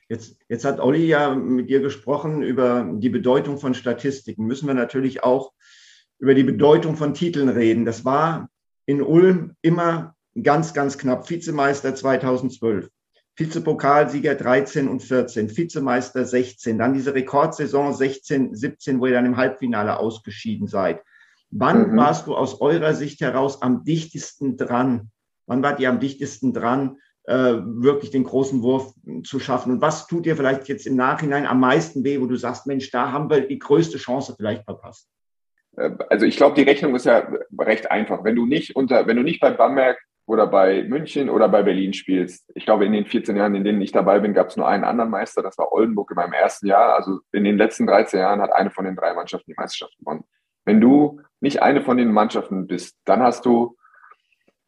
[0.07, 4.45] Jetzt, jetzt hat Olli ja mit dir gesprochen über die Bedeutung von Statistiken.
[4.45, 5.51] Müssen wir natürlich auch
[6.19, 7.85] über die Bedeutung von Titeln reden.
[7.85, 8.49] Das war
[8.85, 11.29] in Ulm immer ganz, ganz knapp.
[11.29, 12.89] Vizemeister 2012.
[13.37, 19.35] Vizepokalsieger 13 und 14, Vizemeister 16, dann diese Rekordsaison 16, 17, wo ihr dann im
[19.35, 21.01] Halbfinale ausgeschieden seid.
[21.51, 21.97] Wann mhm.
[21.97, 25.11] warst du aus eurer Sicht heraus am dichtesten dran?
[25.47, 26.97] Wann wart ihr am dichtesten dran,
[27.27, 29.73] wirklich den großen Wurf zu schaffen?
[29.73, 32.91] Und was tut dir vielleicht jetzt im Nachhinein am meisten weh, wo du sagst, Mensch,
[32.91, 35.09] da haben wir die größte Chance vielleicht verpasst?
[35.77, 37.27] Äh, also ich glaube, die Rechnung ist ja
[37.59, 38.23] recht einfach.
[38.23, 41.93] Wenn du nicht unter, wenn du nicht bei Bamberg oder bei München oder bei Berlin
[41.93, 42.51] spielst.
[42.55, 44.83] Ich glaube, in den 14 Jahren, in denen ich dabei bin, gab es nur einen
[44.83, 46.95] anderen Meister, das war Oldenburg in meinem ersten Jahr.
[46.95, 50.23] Also in den letzten 13 Jahren hat eine von den drei Mannschaften die Meisterschaft gewonnen.
[50.65, 53.77] Wenn du nicht eine von den Mannschaften bist, dann hast du,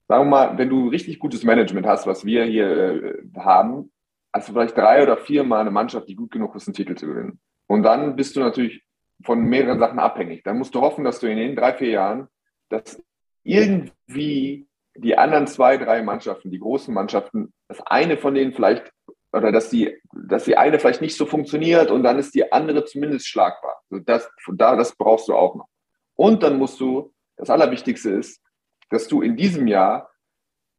[0.07, 3.91] sagen wir mal, wenn du richtig gutes Management hast, was wir hier äh, haben,
[4.33, 6.95] hast du vielleicht drei oder vier Mal eine Mannschaft, die gut genug ist, einen Titel
[6.95, 7.39] zu gewinnen.
[7.67, 8.83] Und dann bist du natürlich
[9.23, 10.43] von mehreren Sachen abhängig.
[10.43, 12.27] Dann musst du hoffen, dass du in den drei, vier Jahren
[12.69, 13.01] das
[13.43, 18.91] irgendwie die anderen zwei, drei Mannschaften, die großen Mannschaften, dass eine von denen vielleicht
[19.33, 22.85] oder dass die, dass die eine vielleicht nicht so funktioniert und dann ist die andere
[22.85, 23.81] zumindest schlagbar.
[23.89, 25.67] Das, da, das brauchst du auch noch.
[26.15, 28.41] Und dann musst du, das Allerwichtigste ist,
[28.89, 30.09] dass du in diesem Jahr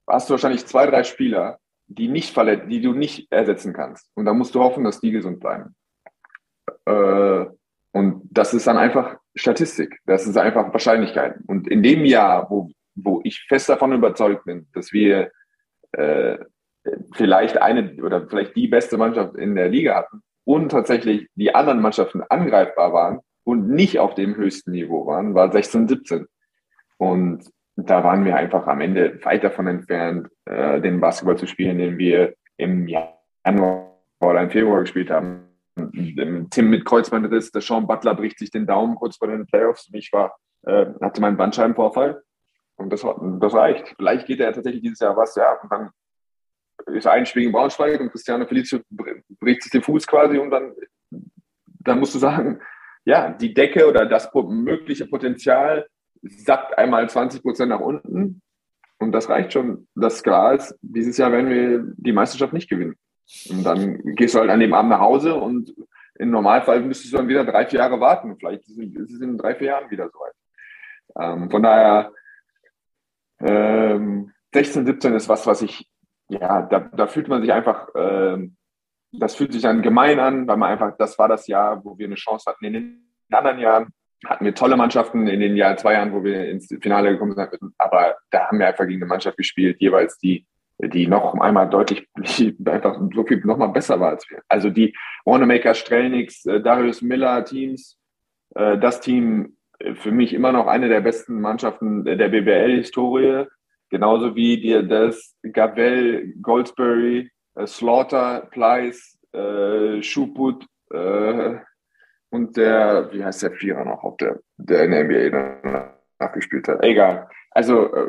[0.06, 4.11] hast du wahrscheinlich zwei, drei Spieler, die nicht verletzt, die du nicht ersetzen kannst.
[4.14, 5.74] Und da musst du hoffen, dass die gesund bleiben.
[6.86, 7.46] Äh,
[7.92, 9.98] und das ist dann einfach Statistik.
[10.04, 11.44] Das ist einfach Wahrscheinlichkeiten.
[11.46, 12.70] Und in dem Jahr, wo
[13.04, 15.30] wo ich fest davon überzeugt bin, dass wir
[15.92, 16.38] äh,
[17.14, 21.80] vielleicht eine oder vielleicht die beste Mannschaft in der Liga hatten und tatsächlich die anderen
[21.80, 26.26] Mannschaften angreifbar waren und nicht auf dem höchsten Niveau waren, war 16, 17.
[26.96, 27.44] Und
[27.80, 31.96] da waren wir einfach am Ende weit davon entfernt, äh, den Basketball zu spielen, den
[31.96, 35.44] wir im Januar oder im Februar gespielt haben.
[36.50, 39.94] Tim mit Kreuzbandriss, der Sean Butler bricht sich den Daumen kurz vor den Playoffs und
[39.94, 42.20] ich war, äh, hatte meinen Bandscheibenvorfall
[42.76, 43.94] und das, das reicht.
[43.96, 45.56] Vielleicht geht er tatsächlich dieses Jahr was, ja.
[45.62, 45.90] Und dann
[46.86, 48.80] ist ein Spiel in Braunschweig und Cristiano Felicio
[49.38, 50.72] bricht sich den Fuß quasi und dann,
[51.62, 52.60] dann musst du sagen,
[53.04, 55.86] ja, die Decke oder das mögliche Potenzial
[56.22, 58.42] sackt einmal 20 Prozent nach unten
[58.98, 59.88] und das reicht schon.
[59.94, 62.96] Das klar ist, dieses Jahr werden wir die Meisterschaft nicht gewinnen.
[63.50, 65.74] Und dann gehst du halt an dem Abend nach Hause und
[66.18, 68.36] im Normalfall müsstest du dann wieder drei, vier Jahre warten.
[68.38, 70.32] Vielleicht ist es in drei, vier Jahren wieder soweit.
[71.18, 72.12] Ähm, von daher
[73.40, 75.88] Ähm, 16, 17 ist was, was ich,
[76.28, 78.48] ja, da, da fühlt man sich einfach, äh,
[79.12, 82.06] das fühlt sich dann gemein an, weil man einfach, das war das Jahr, wo wir
[82.06, 82.64] eine Chance hatten.
[82.64, 83.88] In den anderen Jahren
[84.26, 87.72] hatten wir tolle Mannschaften, in den Jahr, zwei Jahren, wo wir ins Finale gekommen sind,
[87.78, 90.46] aber da haben wir einfach gegen eine Mannschaft gespielt, jeweils die,
[90.78, 92.08] die noch einmal deutlich,
[92.64, 94.40] einfach so viel nochmal besser war als wir.
[94.48, 94.94] Also die
[95.24, 97.98] Wanamaker, Strelnix, äh, Darius Miller Teams,
[98.54, 103.46] äh, das Team äh, für mich immer noch eine der besten Mannschaften der BBL-Historie,
[103.90, 107.30] genauso wie die, das Gabel, Goldsbury,
[107.66, 109.18] Slaughter, Pleiss,
[110.00, 111.56] Schuput äh,
[112.30, 116.82] und der, wie heißt der Vierer noch, auf der, der in der NBA nachgespielt hat.
[116.84, 117.28] Egal.
[117.50, 118.08] Also äh,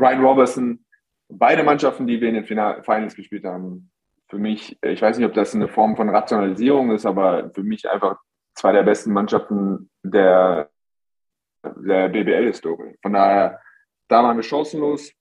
[0.00, 0.84] Ryan Robertson,
[1.28, 3.90] beide Mannschaften, die wir in den Final Finals gespielt haben,
[4.28, 7.88] für mich, ich weiß nicht, ob das eine Form von Rationalisierung ist, aber für mich
[7.90, 8.18] einfach
[8.54, 10.70] zwei der besten Mannschaften der,
[11.62, 12.96] der BBL-Historie.
[13.02, 13.60] Von daher,
[14.08, 15.12] da waren wir chancenlos,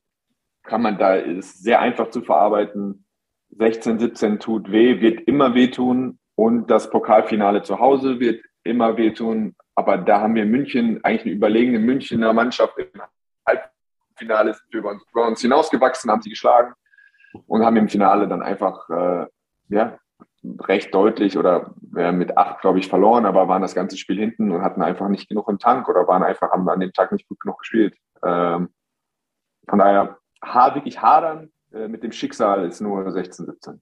[0.64, 3.06] kann man da, ist sehr einfach zu verarbeiten.
[3.50, 9.56] 16, 17 tut weh, wird immer wehtun und das Pokalfinale zu Hause wird immer wehtun.
[9.76, 13.00] Aber da haben wir München, eigentlich eine überlegene Münchner Mannschaft im
[13.48, 16.74] Halbfinale über uns, über uns hinausgewachsen, haben sie geschlagen
[17.46, 19.28] und haben im Finale dann einfach äh,
[19.70, 20.00] ja,
[20.62, 24.52] recht deutlich oder äh, mit acht, glaube ich, verloren, aber waren das ganze Spiel hinten
[24.52, 27.28] und hatten einfach nicht genug im Tank oder waren einfach, haben an dem Tag nicht
[27.28, 27.96] gut genug gespielt.
[28.26, 28.70] Ähm,
[29.70, 30.18] von daher
[30.74, 33.82] wirklich hadern äh, mit dem Schicksal ist nur 16, 17.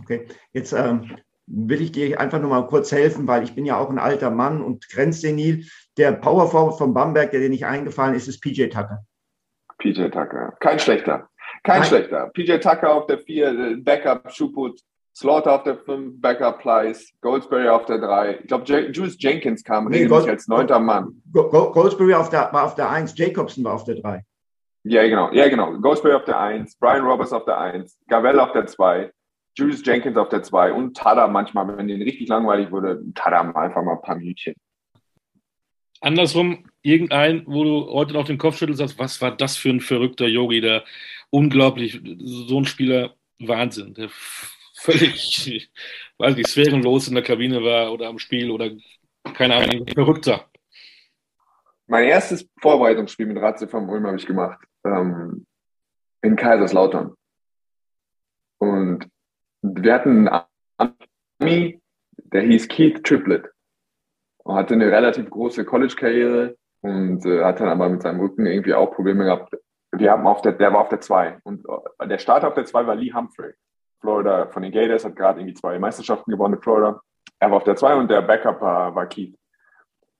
[0.00, 1.16] Okay, jetzt ähm,
[1.50, 4.30] will ich dir einfach nur mal kurz helfen, weil ich bin ja auch ein alter
[4.30, 5.66] Mann und grenzsenil.
[5.96, 9.04] Der Power Forward von Bamberg, der dir nicht eingefallen ist, ist PJ Tucker.
[9.78, 11.28] PJ Tucker, kein schlechter.
[11.62, 11.88] Kein Nein.
[11.88, 12.30] schlechter.
[12.34, 14.80] PJ Tucker auf der 4, äh, Backup, Schuput,
[15.14, 18.38] Slaughter auf der 5, Backup, Pleiss, Goldsberry auf der 3.
[18.42, 21.22] Ich glaube, Juice Jenkins kam nee, Gold, als neunter Mann.
[21.32, 24.24] Goldsberry auf der, war auf der 1, Jacobson war auf der 3.
[24.84, 25.30] Ja, genau.
[25.32, 25.72] Ja, genau.
[25.72, 29.10] Ghostbury auf der 1, Brian Roberts auf der 1, Gavel auf der 2,
[29.58, 33.82] Julius Jenkins auf der 2 und Tada manchmal, wenn denen richtig langweilig wurde, Tada einfach
[33.82, 34.54] mal ein paar Minütchen.
[36.00, 39.80] Andersrum, irgendein, wo du heute noch den Kopf schüttelst, sagst, was war das für ein
[39.80, 40.84] verrückter Yogi, der
[41.30, 44.08] unglaublich, so ein Spieler, Wahnsinn, der
[44.74, 45.68] völlig,
[46.18, 48.70] weiß nicht, sphärenlos in der Kabine war oder am Spiel oder
[49.34, 50.48] keine Ahnung, verrückter.
[51.88, 55.46] Mein erstes Vorbereitungsspiel mit Ratze vom Ulm habe ich gemacht ähm,
[56.22, 57.14] in Kaiserslautern.
[58.58, 59.08] Und
[59.62, 60.94] wir hatten einen
[61.40, 61.80] Ami,
[62.16, 63.50] der hieß Keith Triplett
[64.38, 68.74] und hatte eine relativ große College-Karriere und äh, hat dann aber mit seinem Rücken irgendwie
[68.74, 69.54] auch Probleme gehabt.
[69.92, 71.64] Wir haben auf der, der war auf der 2 und
[71.98, 73.52] äh, der Starter auf der 2 war Lee Humphrey.
[74.00, 77.00] Florida von den Gators hat gerade irgendwie zwei Meisterschaften gewonnen in Florida.
[77.40, 79.34] Er war auf der 2 und der Backup war, war Keith.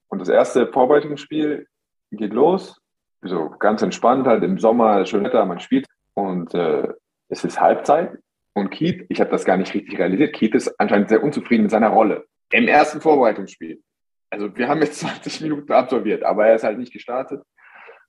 [0.09, 1.68] Und das erste Vorbereitungsspiel
[2.11, 2.80] geht los
[3.22, 6.89] so ganz entspannt halt im Sommer, schön Wetter, man spielt und äh,
[7.28, 8.18] es ist Halbzeit
[8.59, 11.70] und Keith, ich habe das gar nicht richtig realisiert, Keith ist anscheinend sehr unzufrieden mit
[11.70, 13.82] seiner Rolle im ersten Vorbereitungsspiel.
[14.30, 17.42] Also wir haben jetzt 20 Minuten absolviert, aber er ist halt nicht gestartet.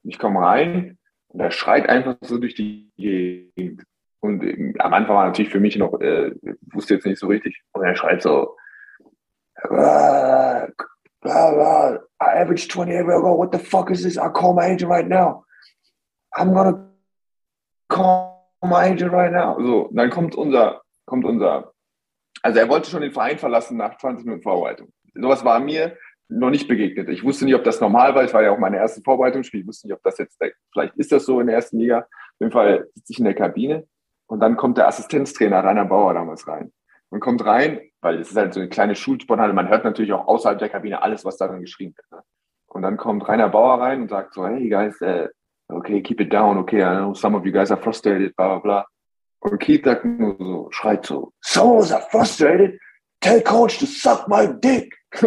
[0.04, 0.98] Ich komme rein
[1.28, 3.84] und er schreit einfach so durch die Gegend.
[4.22, 6.34] Und äh, am Anfang war natürlich für mich noch, äh,
[6.74, 7.62] wusste jetzt nicht so richtig.
[7.74, 8.58] Und er schreit so,
[9.56, 9.68] äh,
[11.22, 12.00] blah, blah.
[12.22, 13.38] I averaged 28 ago.
[13.38, 14.18] What the fuck is this?
[14.18, 15.46] I call my agent right now.
[16.36, 16.90] I'm gonna
[17.88, 18.29] call
[18.68, 19.58] my agent right now.
[19.60, 21.72] So, dann kommt unser, kommt unser,
[22.42, 24.92] also er wollte schon den Verein verlassen nach 20 Minuten Vorbereitung.
[25.14, 25.98] Sowas war mir
[26.30, 27.10] noch nicht begegnet.
[27.10, 28.24] Ich wusste nicht, ob das normal war.
[28.24, 29.62] Es war ja auch meine erste Vorbereitungsspiel.
[29.62, 30.40] Ich wusste nicht, ob das jetzt,
[30.72, 32.00] vielleicht ist das so in der ersten Liga.
[32.00, 33.88] Auf jeden Fall sitze ich in der Kabine
[34.28, 36.72] und dann kommt der Assistenztrainer Rainer Bauer damals rein.
[37.10, 39.54] Man kommt rein, weil es ist halt so eine kleine Schulsporthalle.
[39.54, 42.12] Man hört natürlich auch außerhalb der Kabine alles, was darin geschrieben wird.
[42.12, 42.24] Ne?
[42.68, 45.28] Und dann kommt Rainer Bauer rein und sagt so, hey guys, uh,
[45.70, 48.60] okay, keep it down, okay, I know some of you guys are frustrated, bla bla
[48.60, 48.86] bla.
[49.42, 52.78] Und Keith sagt nur so, schreit so, so are frustrated,
[53.22, 54.94] tell coach to suck my dick.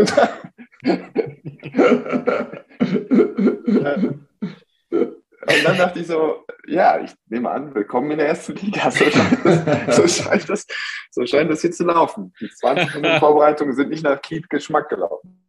[5.44, 8.90] Und dann dachte ich so, ja, ich nehme an, willkommen in der ersten Liga.
[8.90, 10.66] So scheint das, so scheint das,
[11.10, 12.32] so scheint das hier zu laufen.
[12.40, 15.42] Die 20 Minuten Vorbereitungen sind nicht nach Kiet Geschmack gelaufen.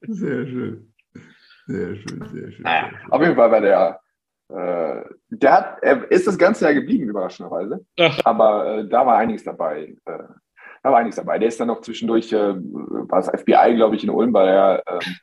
[0.00, 0.89] Sehr schön.
[1.70, 2.64] Sehr schön, sehr schön.
[2.64, 4.00] Naja, auf jeden Fall war der,
[4.48, 7.86] äh, der hat, er ist das ganze Jahr geblieben, überraschenderweise.
[7.98, 8.20] Ach.
[8.24, 9.94] Aber äh, da war einiges dabei.
[10.04, 10.18] Äh,
[10.82, 11.38] da war einiges dabei.
[11.38, 14.82] Der ist dann noch zwischendurch, äh, war das FBI, glaube ich, in Ulm, weil er
[14.88, 15.16] ähm,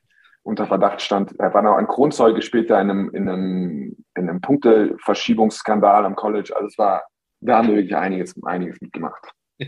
[0.44, 1.38] unter Verdacht stand.
[1.38, 6.54] Er war noch ein Kronzeuge später in einem, in einem, in einem Punkteverschiebungsskandal am College.
[6.56, 7.04] Also es war,
[7.42, 9.34] da haben wir wirklich einiges, einiges mitgemacht.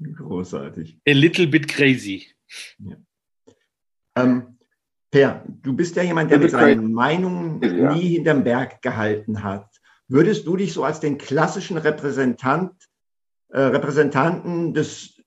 [0.00, 0.98] Großartig.
[1.06, 2.26] A little bit crazy.
[2.78, 2.96] Ja.
[4.16, 4.57] Ähm,
[5.10, 7.94] Per, du bist ja jemand, der mit seinen Meinungen ja.
[7.94, 9.68] nie hinterm Berg gehalten hat.
[10.06, 12.72] Würdest du dich so als den klassischen Repräsentant,
[13.48, 15.22] äh, Repräsentanten des,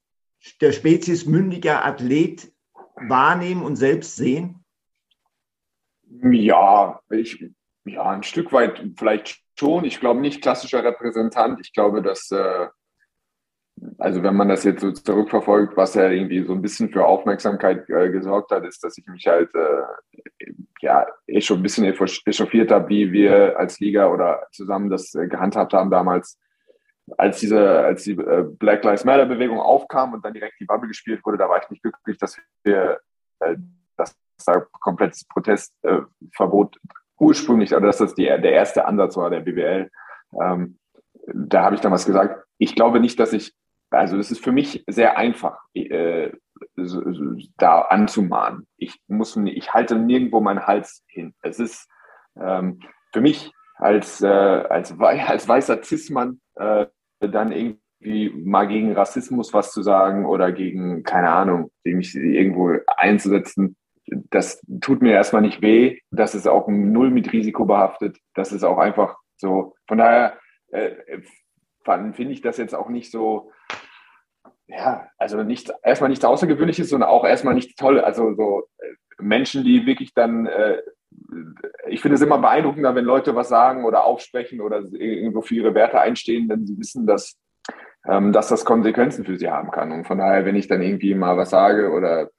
[0.59, 2.51] der Spezies mündiger Athlet
[2.95, 4.63] wahrnehmen und selbst sehen?
[6.03, 7.43] Ja, ich,
[7.85, 9.85] ja, ein Stück weit vielleicht schon.
[9.85, 11.59] Ich glaube nicht klassischer Repräsentant.
[11.61, 12.67] Ich glaube, dass äh,
[13.97, 17.89] also wenn man das jetzt so zurückverfolgt, was ja irgendwie so ein bisschen für Aufmerksamkeit
[17.89, 22.71] äh, gesorgt hat, ist, dass ich mich halt äh, ja eh schon ein bisschen echauffiert
[22.71, 26.39] habe, wie wir als Liga oder zusammen das äh, gehandhabt haben damals,
[27.17, 30.87] als diese, als die äh, Black Lives Matter Bewegung aufkam und dann direkt die Bubble
[30.87, 32.99] gespielt wurde, da war ich nicht glücklich, dass wir
[33.39, 33.55] äh,
[33.97, 34.15] das
[34.45, 36.79] da komplettes Protestverbot
[37.19, 39.89] ursprünglich, also dass das die, der erste Ansatz war der BWL.
[40.41, 40.77] Ähm,
[41.27, 43.53] da habe ich damals gesagt, ich glaube nicht, dass ich
[43.91, 46.31] also es ist für mich sehr einfach, äh,
[47.57, 48.67] da anzumahnen.
[48.77, 51.33] Ich muss, ich halte nirgendwo meinen Hals hin.
[51.41, 51.87] Es ist
[52.39, 52.79] ähm,
[53.11, 56.87] für mich als, äh, als, als weißer Cis-Mann äh,
[57.19, 63.75] dann irgendwie mal gegen Rassismus was zu sagen oder gegen, keine Ahnung, mich irgendwo einzusetzen.
[64.07, 65.99] Das tut mir erstmal nicht weh.
[66.09, 68.17] Das ist auch null mit Risiko behaftet.
[68.33, 69.75] Das ist auch einfach so.
[69.87, 70.37] Von daher
[70.69, 70.91] äh,
[71.83, 73.51] finde ich das jetzt auch nicht so,
[74.71, 78.03] ja, also nicht, erstmal nichts Außergewöhnliches, sondern auch erstmal nichts Tolles.
[78.03, 80.81] Also so äh, Menschen, die wirklich dann, äh,
[81.87, 85.75] ich finde es immer beeindruckender, wenn Leute was sagen oder aufsprechen oder irgendwo für ihre
[85.75, 87.37] Werte einstehen, wenn sie wissen, dass,
[88.07, 89.91] ähm, dass das Konsequenzen für sie haben kann.
[89.91, 92.29] Und von daher, wenn ich dann irgendwie mal was sage oder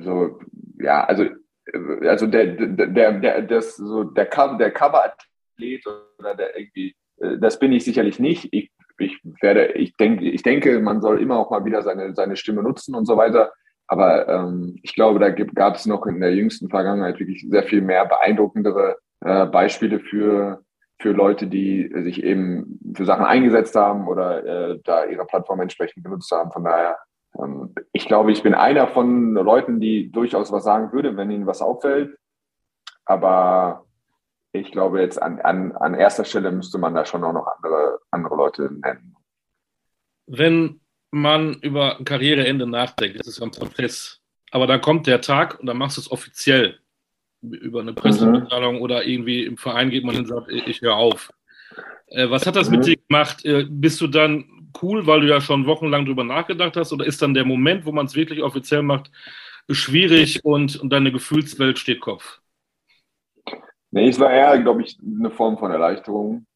[0.00, 0.38] so,
[0.78, 5.86] ja, also, äh, also der, der, der, das, so der, der Cover-Athlet
[6.20, 8.48] oder der irgendwie, äh, das bin ich sicherlich nicht.
[8.52, 12.36] Ich ich werde, ich denke, ich denke, man soll immer auch mal wieder seine, seine
[12.36, 13.52] Stimme nutzen und so weiter.
[13.86, 17.82] Aber ähm, ich glaube, da gab es noch in der jüngsten Vergangenheit wirklich sehr viel
[17.82, 20.62] mehr beeindruckendere äh, Beispiele für,
[20.98, 26.02] für Leute, die sich eben für Sachen eingesetzt haben oder äh, da ihre Plattform entsprechend
[26.02, 26.50] benutzt haben.
[26.50, 26.96] Von daher,
[27.38, 31.46] ähm, ich glaube, ich bin einer von Leuten, die durchaus was sagen würde, wenn ihnen
[31.46, 32.16] was auffällt.
[33.04, 33.84] Aber
[34.54, 37.98] ich glaube, jetzt an, an, an erster Stelle müsste man da schon auch noch andere,
[38.10, 39.16] andere Leute nennen.
[40.26, 40.80] Wenn
[41.10, 44.20] man über ein Karriereende nachdenkt, das ist ein Prozess,
[44.52, 46.78] aber dann kommt der Tag und dann machst du es offiziell
[47.42, 48.82] über eine Pressemitteilung mhm.
[48.82, 51.30] oder irgendwie im Verein geht man und sagt, ich höre auf.
[52.06, 52.76] Äh, was hat das mhm.
[52.76, 53.44] mit dir gemacht?
[53.44, 57.20] Äh, bist du dann cool, weil du ja schon wochenlang drüber nachgedacht hast oder ist
[57.20, 59.10] dann der Moment, wo man es wirklich offiziell macht,
[59.68, 62.40] schwierig und, und deine Gefühlswelt steht Kopf?
[63.94, 66.46] Nee, es war eher, glaube ich, eine Form von Erleichterung.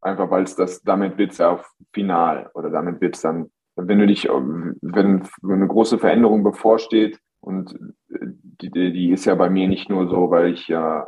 [0.00, 3.50] Einfach weil es das, damit wird es ja auf final oder damit wird es dann,
[3.76, 7.78] wenn du dich, wenn eine große Veränderung bevorsteht und
[8.08, 11.06] die, die ist ja bei mir nicht nur so, weil ich ja,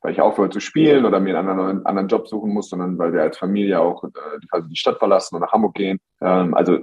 [0.00, 3.12] weil ich aufhöre zu spielen oder mir einen anderen, anderen Job suchen muss, sondern weil
[3.12, 4.04] wir als Familie auch
[4.50, 5.98] also die Stadt verlassen und nach Hamburg gehen.
[6.20, 6.78] Ähm, also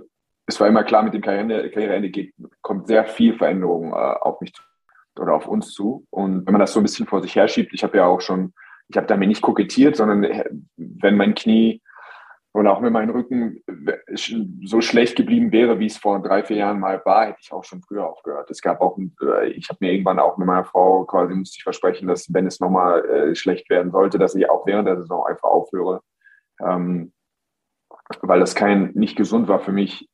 [0.47, 4.41] es war immer klar, mit dem Karriereende, Karriereende geht, kommt sehr viel Veränderung äh, auf
[4.41, 4.63] mich zu
[5.19, 6.05] oder auf uns zu.
[6.09, 8.53] Und wenn man das so ein bisschen vor sich herschiebt, ich habe ja auch schon,
[8.87, 11.81] ich habe damit nicht kokettiert, sondern äh, wenn mein Knie
[12.53, 13.63] oder auch wenn mein Rücken
[14.63, 17.63] so schlecht geblieben wäre, wie es vor drei, vier Jahren mal war, hätte ich auch
[17.63, 18.51] schon früher aufgehört.
[18.51, 21.63] Es gab auch, äh, ich habe mir irgendwann auch mit meiner Frau quasi musste ich
[21.63, 25.25] versprechen, dass wenn es nochmal äh, schlecht werden sollte, dass ich auch während der Saison
[25.25, 26.01] einfach aufhöre.
[26.59, 27.13] Ähm,
[28.21, 30.09] weil das kein, nicht gesund war für mich,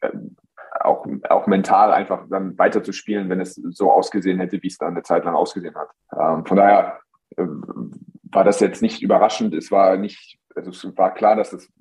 [0.79, 5.03] auch, auch mental einfach dann weiterzuspielen, wenn es so ausgesehen hätte, wie es dann eine
[5.03, 5.89] Zeit lang ausgesehen hat.
[6.17, 6.99] Ähm, von daher
[7.35, 9.53] äh, war das jetzt nicht überraschend.
[9.53, 11.71] Es war nicht, also es war klar, dass es,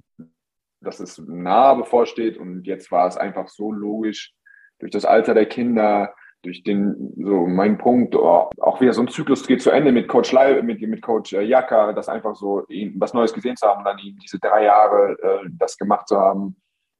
[0.80, 4.34] dass es nahe bevorsteht und jetzt war es einfach so logisch
[4.78, 9.08] durch das Alter der Kinder, durch den, so mein Punkt, oh, auch wieder so ein
[9.08, 12.64] Zyklus geht zu Ende mit Coach Leib, mit, mit Coach äh, Jaka, das einfach so
[12.96, 16.56] was Neues gesehen zu haben, dann eben diese drei Jahre äh, das gemacht zu haben,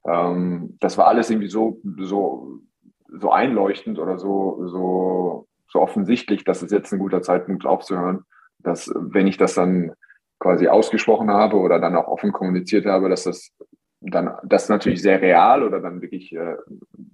[0.07, 2.61] ähm, das war alles irgendwie so, so,
[3.09, 8.25] so einleuchtend oder so, so, so offensichtlich, dass es jetzt ein guter Zeitpunkt aufzuhören,
[8.59, 9.93] dass wenn ich das dann
[10.39, 13.53] quasi ausgesprochen habe oder dann auch offen kommuniziert habe, dass das
[14.01, 16.57] dann das natürlich sehr real oder dann wirklich äh,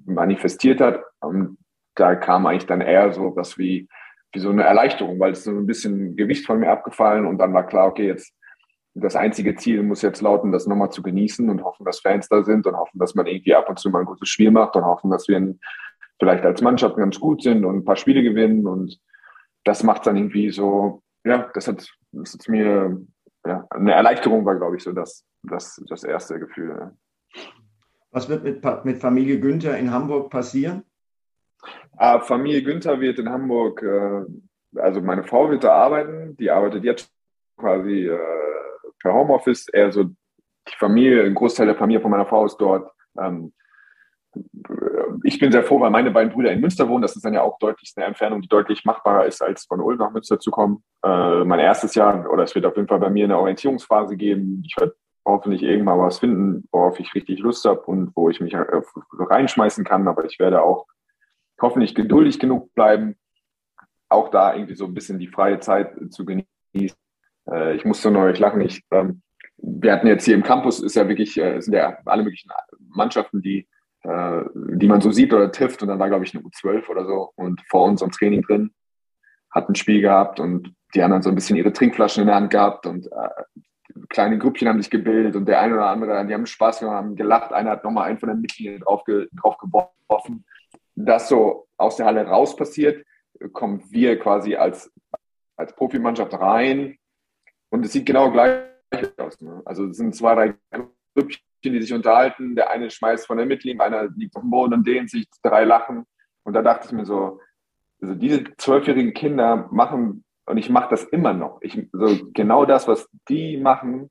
[0.05, 1.03] manifestiert hat.
[1.21, 1.59] Und
[1.95, 3.89] da kam eigentlich dann eher so was wie,
[4.33, 7.55] wie so eine Erleichterung, weil es so ein bisschen Gewicht von mir abgefallen und dann
[7.55, 8.35] war klar, okay, jetzt
[8.95, 12.45] das einzige Ziel muss jetzt lauten, das nochmal zu genießen und hoffen, dass Fans da
[12.45, 14.85] sind und hoffen, dass man irgendwie ab und zu mal ein gutes Spiel macht und
[14.85, 15.55] hoffen, dass wir
[16.19, 18.67] vielleicht als Mannschaft ganz gut sind und ein paar Spiele gewinnen.
[18.67, 19.01] Und
[19.65, 23.01] das macht dann irgendwie so, ja, das hat, das hat mir
[23.47, 26.93] ja, eine Erleichterung war, glaube ich, so das, das, das erste Gefühl.
[28.11, 30.85] Was wird mit, mit Familie Günther in Hamburg passieren?
[31.97, 34.25] Ah, Familie Günther wird in Hamburg, äh,
[34.77, 37.11] also meine Frau wird da arbeiten, die arbeitet jetzt
[37.57, 38.19] quasi äh,
[39.01, 42.91] per Homeoffice, eher so die Familie, ein Großteil der Familie von meiner Frau ist dort.
[43.21, 43.53] Ähm,
[45.25, 47.03] ich bin sehr froh, weil meine beiden Brüder in Münster wohnen.
[47.03, 49.99] Das ist dann ja auch deutlich eine Entfernung, die deutlich machbarer ist, als von Ulm
[49.99, 50.83] nach Münster zu kommen.
[51.05, 54.63] Äh, mein erstes Jahr, oder es wird auf jeden Fall bei mir eine Orientierungsphase geben.
[54.65, 58.55] Ich werde hoffentlich irgendwann was finden, worauf ich richtig Lust habe und wo ich mich
[58.55, 58.65] äh,
[59.19, 60.09] reinschmeißen kann.
[60.09, 60.87] Aber ich werde auch
[61.61, 63.17] hoffentlich geduldig genug bleiben,
[64.09, 66.99] auch da irgendwie so ein bisschen die freie Zeit zu genießen.
[67.51, 68.61] Äh, ich musste neulich lachen.
[68.61, 69.23] Ich, ähm,
[69.57, 72.51] wir hatten jetzt hier im Campus, ist ja wirklich, äh, sind ja alle möglichen
[72.89, 73.69] Mannschaften, die,
[74.03, 75.83] äh, die man so sieht oder trifft.
[75.83, 78.73] Und dann war, glaube ich, eine U12 oder so und vor uns am Training drin,
[79.51, 82.51] hat ein Spiel gehabt und die dann so ein bisschen ihre Trinkflaschen in der Hand
[82.51, 86.47] gehabt und äh, kleine Grüppchen haben sich gebildet und der eine oder andere, die haben
[86.47, 87.53] Spaß gemacht, haben gelacht.
[87.53, 90.45] Einer hat nochmal einen von den Mitgliedern drauf, drauf geworfen
[90.95, 93.05] das so aus der Halle raus passiert,
[93.53, 94.93] kommen wir quasi als,
[95.57, 96.99] als Profimannschaft rein
[97.73, 98.61] und es sieht genau gleich
[99.17, 99.41] aus.
[99.41, 99.63] Ne?
[99.65, 100.55] Also es sind zwei, drei
[101.15, 102.55] Grüppchen, die sich unterhalten.
[102.55, 105.65] Der eine schmeißt von der Mittellinie, einer liegt auf dem Boden und dehnt sich, drei
[105.65, 106.05] lachen.
[106.45, 107.41] Und da dachte ich mir so,
[108.01, 111.63] also diese zwölfjährigen Kinder machen, und ich mache das immer noch.
[111.63, 114.11] Ich, so genau das, was die machen,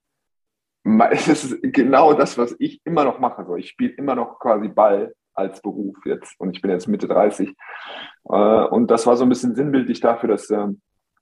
[1.12, 3.46] es ist genau das, was ich immer noch mache.
[3.46, 7.08] So, ich spiele immer noch quasi Ball als Beruf jetzt und ich bin jetzt Mitte
[7.08, 7.50] 30.
[8.30, 10.82] Äh, und das war so ein bisschen sinnbildlich dafür, dass ähm,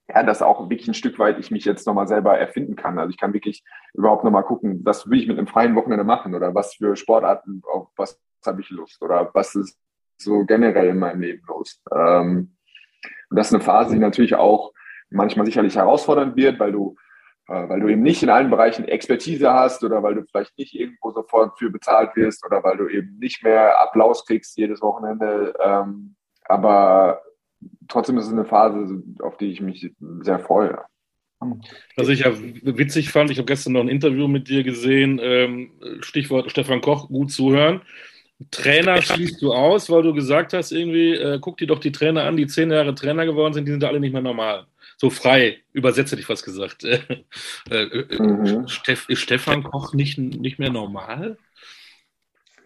[0.10, 2.98] ja, dass auch wirklich ein Stück weit ich mich jetzt nochmal selber erfinden kann.
[2.98, 6.34] Also ich kann wirklich überhaupt nochmal gucken, was will ich mit einem freien Wochenende machen
[6.34, 9.78] oder was für Sportarten, auf was habe ich Lust oder was ist
[10.18, 11.82] so generell in meinem Leben los.
[11.94, 12.56] Ähm,
[13.30, 14.74] und das ist eine Phase, die natürlich auch
[15.10, 16.96] manchmal sicherlich herausfordernd wird, weil du
[17.48, 20.74] äh, weil du eben nicht in allen Bereichen Expertise hast oder weil du vielleicht nicht
[20.76, 25.54] irgendwo sofort für bezahlt wirst oder weil du eben nicht mehr Applaus kriegst jedes Wochenende.
[25.60, 27.22] Ähm, aber
[27.88, 29.92] trotzdem ist es eine Phase, auf die ich mich
[30.22, 30.80] sehr freue.
[31.96, 35.72] Was ich ja witzig fand, ich habe gestern noch ein Interview mit dir gesehen, ähm,
[36.02, 37.82] Stichwort Stefan Koch, gut zuhören.
[38.52, 42.26] Trainer schließt du aus, weil du gesagt hast, irgendwie, äh, guck dir doch die Trainer
[42.26, 44.66] an, die zehn Jahre Trainer geworden sind, die sind alle nicht mehr normal
[45.00, 46.84] so frei übersetzt hätte ich was gesagt.
[47.70, 48.68] Äh, äh, mhm.
[48.68, 51.38] Steff, ist Stefan Koch nicht, nicht mehr normal?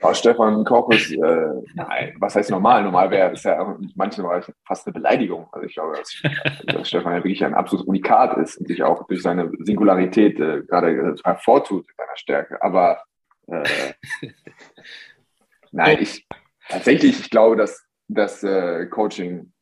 [0.04, 2.84] Ja, Stefan ist, äh, nein, was heißt normal?
[2.84, 5.48] Normal wäre es ja in manchen Bereichen fast eine Beleidigung.
[5.52, 6.22] Also ich glaube, dass,
[6.66, 10.64] dass Stefan ja wirklich ein absolutes Unikat ist und sich auch durch seine Singularität äh,
[10.64, 12.62] gerade äh, hervortut in seiner Stärke.
[12.62, 13.02] Aber
[13.48, 13.64] äh,
[15.72, 16.28] nein, ich
[16.68, 19.54] tatsächlich, ich glaube, dass das äh, Coaching,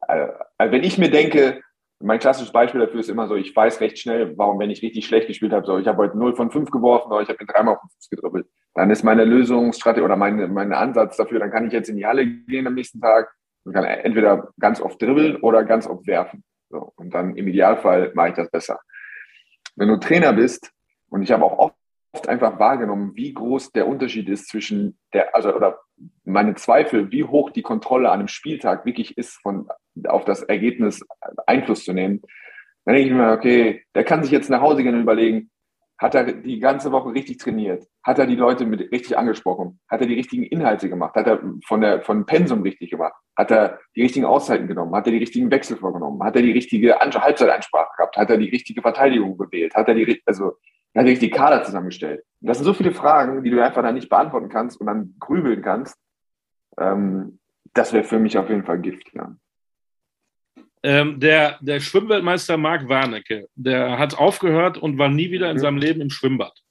[0.00, 1.60] also wenn ich mir denke,
[1.98, 5.06] mein klassisches Beispiel dafür ist immer so, ich weiß recht schnell, warum, wenn ich richtig
[5.06, 7.52] schlecht gespielt habe, so, ich habe heute 0 von 5 geworfen, oder ich habe mir
[7.52, 8.46] dreimal auf den Fuß gedribbelt.
[8.76, 12.06] Dann ist meine Lösungsstrategie oder mein, mein Ansatz dafür, dann kann ich jetzt in die
[12.06, 16.44] Halle gehen am nächsten Tag und kann entweder ganz oft dribbeln oder ganz oft werfen.
[16.68, 18.78] So, und dann im Idealfall mache ich das besser.
[19.76, 20.70] Wenn du Trainer bist,
[21.08, 21.72] und ich habe auch
[22.12, 25.80] oft einfach wahrgenommen, wie groß der Unterschied ist zwischen der, also oder
[26.24, 29.68] meine Zweifel, wie hoch die Kontrolle an einem Spieltag wirklich ist, von
[30.06, 31.02] auf das Ergebnis
[31.46, 32.20] Einfluss zu nehmen.
[32.84, 35.50] Dann denke ich mir, okay, der kann sich jetzt nach Hause gehen und überlegen,
[35.98, 37.86] hat er die ganze Woche richtig trainiert?
[38.02, 39.80] Hat er die Leute mit richtig angesprochen?
[39.88, 41.14] Hat er die richtigen Inhalte gemacht?
[41.14, 43.14] Hat er von der von Pensum richtig gemacht?
[43.36, 44.94] Hat er die richtigen Auszeiten genommen?
[44.94, 46.22] Hat er die richtigen Wechsel vorgenommen?
[46.22, 48.16] Hat er die richtige Halbzeiteinsprache gehabt?
[48.16, 49.74] Hat er die richtige Verteidigung gewählt?
[49.74, 50.52] Hat er die also
[50.92, 52.24] er hat die Kader zusammengestellt.
[52.40, 55.14] Und das sind so viele Fragen, die du einfach dann nicht beantworten kannst und dann
[55.18, 55.94] grübeln kannst.
[56.78, 57.38] Ähm,
[57.74, 59.36] das wäre für mich auf jeden Fall Gift, ja.
[60.88, 65.60] Ähm, der, der Schwimmweltmeister Marc Warnecke, der hat aufgehört und war nie wieder in mhm.
[65.60, 66.62] seinem Leben im Schwimmbad.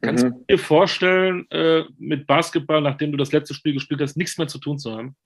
[0.00, 0.30] Kannst mhm.
[0.30, 4.46] du dir vorstellen, äh, mit Basketball, nachdem du das letzte Spiel gespielt hast, nichts mehr
[4.46, 5.16] zu tun zu haben?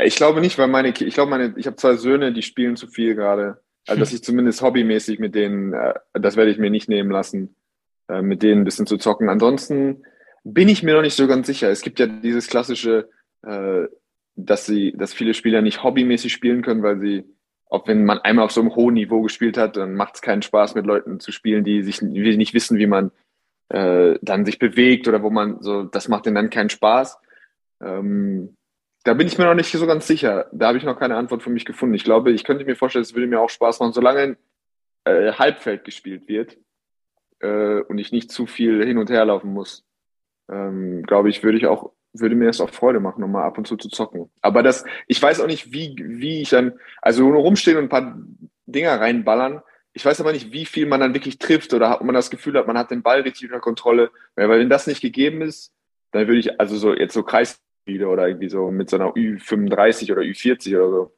[0.00, 2.86] Ich glaube nicht, weil meine, ich glaube, meine, ich habe zwei Söhne, die spielen zu
[2.86, 3.58] viel gerade.
[3.88, 7.56] Also, dass ich zumindest hobbymäßig mit denen, äh, das werde ich mir nicht nehmen lassen,
[8.08, 9.28] äh, mit denen ein bisschen zu zocken.
[9.28, 10.04] Ansonsten
[10.44, 11.68] bin ich mir noch nicht so ganz sicher.
[11.68, 13.08] Es gibt ja dieses klassische,
[13.44, 13.86] äh,
[14.36, 17.24] dass sie, dass viele Spieler nicht hobbymäßig spielen können, weil sie,
[17.66, 20.42] auch wenn man einmal auf so einem hohen Niveau gespielt hat, dann macht es keinen
[20.42, 23.10] Spaß, mit Leuten zu spielen, die sich die nicht wissen, wie man
[23.68, 27.18] äh, dann sich bewegt oder wo man so, das macht denen dann keinen Spaß.
[27.80, 28.56] Ähm,
[29.04, 30.48] da bin ich mir noch nicht so ganz sicher.
[30.52, 31.94] Da habe ich noch keine Antwort für mich gefunden.
[31.94, 34.36] Ich glaube, ich könnte mir vorstellen, es würde mir auch Spaß machen, solange
[35.04, 36.56] äh, Halbfeld gespielt wird
[37.40, 39.84] äh, und ich nicht zu viel hin und her laufen muss.
[40.50, 43.66] Ähm, glaube ich, würde ich auch, würde mir das auch Freude machen, nochmal ab und
[43.66, 44.30] zu zu zocken.
[44.40, 47.88] Aber das, ich weiß auch nicht, wie, wie ich dann, also nur rumstehen und ein
[47.88, 48.18] paar
[48.66, 49.62] Dinger reinballern.
[49.92, 52.56] Ich weiß aber nicht, wie viel man dann wirklich trifft oder ob man das Gefühl
[52.56, 54.10] hat, man hat den Ball richtig unter Kontrolle.
[54.34, 55.72] Weil wenn das nicht gegeben ist,
[56.12, 59.12] dann würde ich, also so jetzt so Kreis spiele oder irgendwie so mit so einer
[59.12, 61.16] Ü35 oder Ü40 oder so,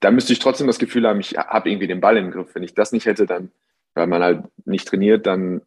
[0.00, 2.54] da müsste ich trotzdem das Gefühl haben, ich habe irgendwie den Ball im Griff.
[2.54, 3.52] Wenn ich das nicht hätte, dann,
[3.94, 5.62] weil man halt nicht trainiert, dann,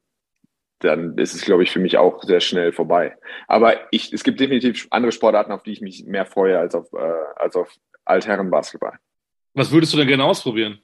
[0.84, 3.15] dann ist es, glaube ich, für mich auch sehr schnell vorbei.
[3.47, 6.91] Aber ich, es gibt definitiv andere Sportarten, auf die ich mich mehr freue als auf,
[6.93, 7.73] äh, als auf
[8.05, 8.97] Altherren-Basketball.
[9.53, 10.79] Was würdest du denn gerne ausprobieren?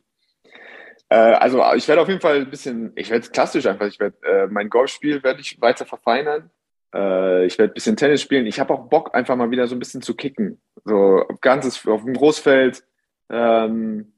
[1.10, 4.16] Äh, also ich werde auf jeden Fall ein bisschen, ich werde klassisch einfach, ich werde
[4.26, 6.52] äh, mein Golfspiel werde ich weiter verfeinern.
[6.94, 8.46] Äh, ich werde ein bisschen Tennis spielen.
[8.46, 10.62] Ich habe auch Bock, einfach mal wieder so ein bisschen zu kicken.
[10.86, 12.84] So ganzes auf dem Großfeld.
[13.30, 14.14] Ähm,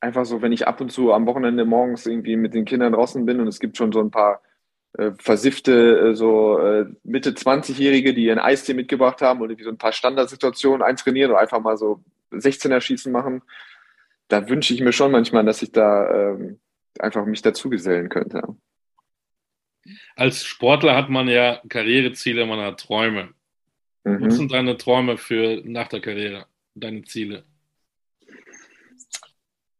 [0.00, 3.24] einfach so, wenn ich ab und zu am Wochenende morgens irgendwie mit den Kindern draußen
[3.26, 4.40] bin und es gibt schon so ein paar
[4.98, 9.70] äh, versiffte, äh, so äh, Mitte 20-Jährige, die ihren Eistee mitgebracht haben und irgendwie so
[9.70, 13.42] ein paar Standardsituationen eintrainieren und einfach mal so 16er Schießen machen.
[14.28, 16.58] Da wünsche ich mir schon manchmal, dass ich da ähm,
[16.98, 18.42] einfach mich dazugesellen könnte.
[20.16, 23.30] Als Sportler hat man ja Karriereziele, man hat Träume.
[24.04, 24.26] Mhm.
[24.26, 27.44] Was sind deine Träume für nach der Karriere, deine Ziele?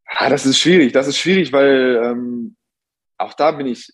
[0.07, 2.57] Ah, das ist schwierig, das ist schwierig, weil ähm,
[3.17, 3.93] auch da bin ich,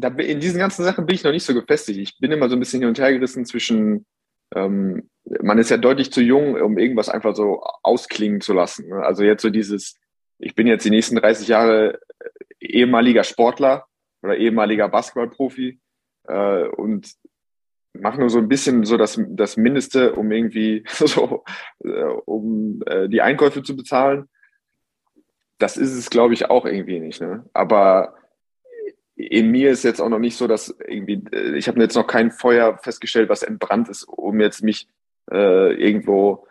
[0.00, 1.98] da, in diesen ganzen Sachen bin ich noch nicht so gefestigt.
[1.98, 4.06] Ich bin immer so ein bisschen hin und her gerissen zwischen,
[4.54, 5.08] ähm,
[5.42, 8.88] man ist ja deutlich zu jung, um irgendwas einfach so ausklingen zu lassen.
[8.88, 8.96] Ne?
[9.04, 9.96] Also jetzt so dieses,
[10.38, 12.00] ich bin jetzt die nächsten 30 Jahre
[12.60, 13.86] ehemaliger Sportler
[14.22, 15.80] oder ehemaliger Basketballprofi
[16.28, 17.12] äh, und
[17.92, 21.44] mache nur so ein bisschen so das, das Mindeste, um irgendwie so,
[21.84, 24.28] äh, um äh, die Einkäufe zu bezahlen
[25.58, 27.20] das ist es, glaube ich, auch irgendwie nicht.
[27.20, 27.44] Ne?
[27.52, 28.14] Aber
[29.18, 32.06] in mir ist jetzt auch noch nicht so, dass irgendwie, äh, ich habe jetzt noch
[32.06, 34.88] kein Feuer festgestellt, was entbrannt ist, um jetzt mich
[35.30, 36.46] äh, irgendwo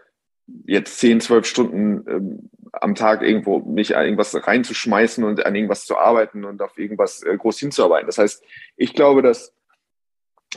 [0.66, 5.86] jetzt 10, 12 Stunden ähm, am Tag irgendwo mich an irgendwas reinzuschmeißen und an irgendwas
[5.86, 8.06] zu arbeiten und auf irgendwas äh, groß hinzuarbeiten.
[8.06, 8.44] Das heißt,
[8.76, 9.54] ich glaube, dass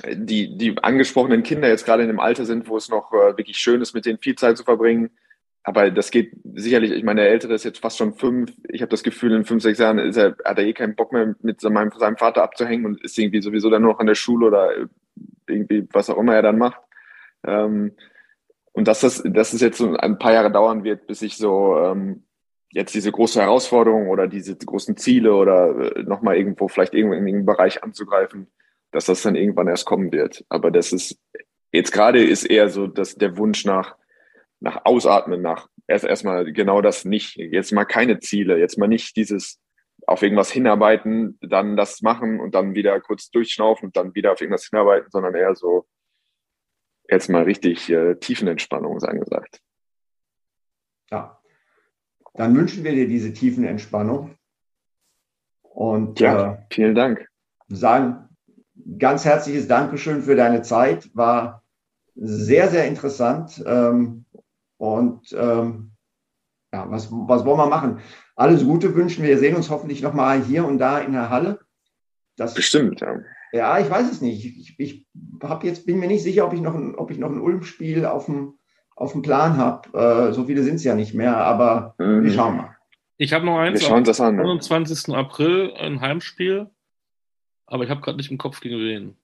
[0.08, 3.58] die, die angesprochenen Kinder jetzt gerade in dem Alter sind, wo es noch äh, wirklich
[3.58, 5.10] schön ist, mit denen viel Zeit zu verbringen,
[5.62, 8.52] aber das geht sicherlich, ich meine, der Ältere ist jetzt fast schon fünf.
[8.68, 11.34] Ich habe das Gefühl, in fünf, sechs Jahren er, hat er eh keinen Bock mehr,
[11.42, 14.46] mit seinem, seinem Vater abzuhängen und ist irgendwie sowieso dann nur noch an der Schule
[14.46, 14.70] oder
[15.46, 16.80] irgendwie was auch immer er dann macht.
[17.46, 17.92] Ähm,
[18.72, 21.76] und dass das, dass es jetzt so ein paar Jahre dauern wird, bis ich so
[21.76, 22.24] ähm,
[22.70, 27.26] jetzt diese große Herausforderung oder diese großen Ziele oder äh, nochmal irgendwo vielleicht irgendwo in
[27.26, 28.46] irgendeinem Bereich anzugreifen,
[28.92, 30.44] dass das dann irgendwann erst kommen wird.
[30.48, 31.18] Aber das ist,
[31.72, 33.96] jetzt gerade ist eher so, dass der Wunsch nach,
[34.60, 39.16] nach Ausatmen, nach erst erstmal genau das nicht, jetzt mal keine Ziele, jetzt mal nicht
[39.16, 39.60] dieses
[40.06, 44.40] auf irgendwas hinarbeiten, dann das machen und dann wieder kurz durchschnaufen und dann wieder auf
[44.40, 45.86] irgendwas hinarbeiten, sondern eher so
[47.08, 49.60] jetzt mal richtig äh, Tiefenentspannung ist angesagt.
[51.10, 51.40] Ja,
[52.34, 54.36] dann wünschen wir dir diese Tiefenentspannung
[55.62, 57.26] und ja, äh, vielen Dank.
[57.68, 58.28] Sagen
[58.98, 61.62] ganz herzliches Dankeschön für deine Zeit, war
[62.14, 63.62] sehr, sehr interessant.
[63.66, 64.24] Ähm,
[64.80, 65.90] und ähm,
[66.72, 68.00] ja, was, was wollen wir machen?
[68.34, 69.30] Alles Gute wünschen wir.
[69.30, 71.60] Wir sehen uns hoffentlich nochmal hier und da in der Halle.
[72.36, 73.16] Das, Bestimmt, ja.
[73.52, 74.42] Ja, ich weiß es nicht.
[74.46, 75.06] Ich, ich
[75.42, 78.06] hab jetzt, bin mir nicht sicher, ob ich noch ein, ob ich noch ein Ulm-Spiel
[78.06, 78.54] auf dem,
[78.96, 80.30] auf dem Plan habe.
[80.30, 82.24] Äh, so viele sind es ja nicht mehr, aber mhm.
[82.24, 82.76] wir schauen mal.
[83.18, 83.80] Ich habe noch eins.
[83.80, 84.38] Wir schauen das an.
[84.40, 85.14] Am 29.
[85.14, 86.70] April ein Heimspiel,
[87.66, 89.16] aber ich habe gerade nicht im Kopf gegen wen.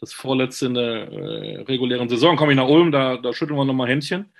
[0.00, 3.66] Das vorletzte in der äh, regulären Saison komme ich nach Ulm, da, da schütteln wir
[3.66, 4.32] nochmal Händchen.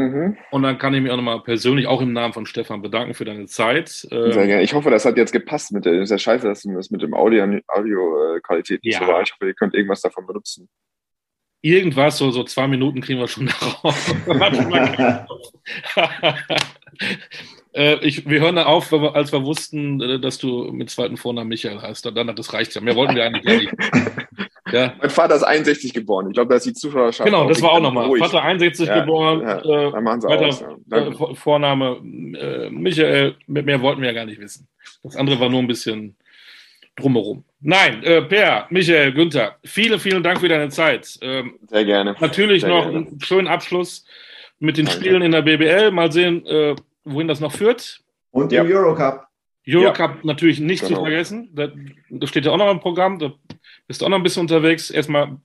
[0.00, 0.38] Mhm.
[0.50, 3.26] Und dann kann ich mich auch nochmal persönlich, auch im Namen von Stefan, bedanken für
[3.26, 3.88] deine Zeit.
[3.88, 4.62] Sehr gerne.
[4.62, 7.12] Ich hoffe, das hat jetzt gepasst mit der, ist ja scheiße, dass das mit dem
[7.12, 9.06] Audio, Audio-Qualität nicht ja.
[9.06, 9.20] so war.
[9.22, 10.68] Ich hoffe, ihr könnt irgendwas davon benutzen.
[11.62, 14.14] Irgendwas, so, so zwei Minuten kriegen wir schon darauf.
[17.74, 21.48] äh, ich, wir hören da auf, als wir wussten, äh, dass du mit zweiten Vornamen
[21.48, 22.06] Michael heißt.
[22.06, 22.80] Dann hat das reicht ja.
[22.80, 23.72] Mehr wollten wir eigentlich gar nicht.
[24.72, 24.94] Ja.
[25.00, 26.28] Mein Vater ist 61 geboren.
[26.28, 27.26] Ich glaube, da ist die Zuschauerschaft.
[27.26, 28.10] Genau, das war auch nochmal.
[28.18, 29.40] Vater 61 ja, geboren.
[29.42, 30.98] Ja, äh, dann machen sie weiter, aus, ja.
[30.98, 32.00] äh, Vorname
[32.38, 33.36] äh, Michael.
[33.46, 34.68] Mit mehr wollten wir ja gar nicht wissen.
[35.02, 36.16] Das andere war nur ein bisschen
[36.96, 37.44] drumherum.
[37.60, 41.18] Nein, äh, Per, Michael, Günther, vielen, vielen Dank für deine Zeit.
[41.20, 42.16] Ähm, Sehr gerne.
[42.18, 43.06] Natürlich Sehr noch gerne.
[43.06, 44.04] einen schönen Abschluss
[44.58, 45.00] mit den Danke.
[45.00, 45.90] Spielen in der BBL.
[45.90, 48.00] Mal sehen, äh, wohin das noch führt.
[48.30, 49.26] Und im Eurocup.
[49.72, 50.20] Eurocup ja.
[50.22, 50.96] natürlich nicht genau.
[50.98, 51.50] zu vergessen.
[51.52, 51.70] Das,
[52.08, 53.18] das steht ja auch noch im Programm.
[53.18, 53.32] Da
[53.86, 54.90] bist du auch noch ein bisschen unterwegs.
[54.90, 55.38] Erstmal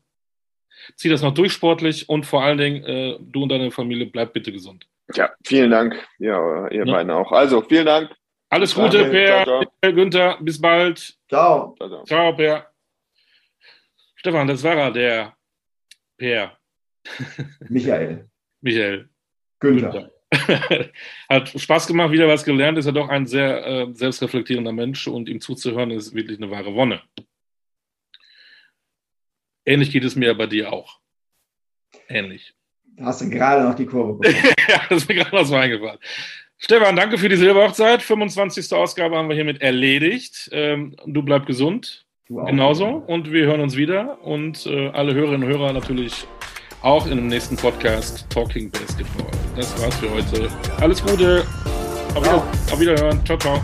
[0.95, 4.33] zieh das noch durch sportlich und vor allen Dingen, äh, du und deine Familie bleibt
[4.33, 4.87] bitte gesund.
[5.13, 5.95] Ja, vielen Dank.
[6.17, 6.91] Ja, ihr ja.
[6.91, 7.31] beiden auch.
[7.31, 8.11] Also, vielen Dank.
[8.49, 9.11] Alles Gute, Danke.
[9.11, 9.93] Per, ciao, ciao.
[9.93, 10.37] Günther.
[10.41, 11.17] Bis bald.
[11.27, 11.75] Ciao.
[11.77, 12.71] Ciao, ciao Per.
[14.15, 15.35] Stefan, das war er, der
[16.17, 16.57] Per.
[17.69, 18.29] Michael.
[18.61, 19.09] Michael.
[19.59, 19.91] Günther.
[19.91, 20.14] Günther.
[21.29, 22.77] Hat Spaß gemacht, wieder was gelernt.
[22.77, 26.73] Ist ja doch ein sehr äh, selbstreflektierender Mensch und ihm zuzuhören ist wirklich eine wahre
[26.73, 27.01] Wonne.
[29.65, 30.99] Ähnlich geht es mir bei dir auch.
[32.07, 32.53] ähnlich.
[32.97, 34.53] Da hast du gerade noch die Kurve bekommen.
[34.69, 35.99] ja, das ist mir gerade noch so eingefallen.
[36.57, 38.01] Stefan, danke für die Silberhochzeit.
[38.01, 38.71] 25.
[38.73, 40.49] Ausgabe haben wir hiermit erledigt.
[40.53, 42.05] Ähm, du bleib gesund.
[42.27, 42.87] Genauso.
[42.87, 44.21] Und wir hören uns wieder.
[44.23, 46.25] Und äh, alle Hörerinnen und Hörer natürlich
[46.85, 49.31] auch in dem nächsten Podcast Talking Basketball.
[49.55, 50.49] Das war's für heute.
[50.79, 51.43] Alles Gute.
[52.13, 53.25] Auf, wieder, auf Wiederhören.
[53.25, 53.61] Ciao, ciao.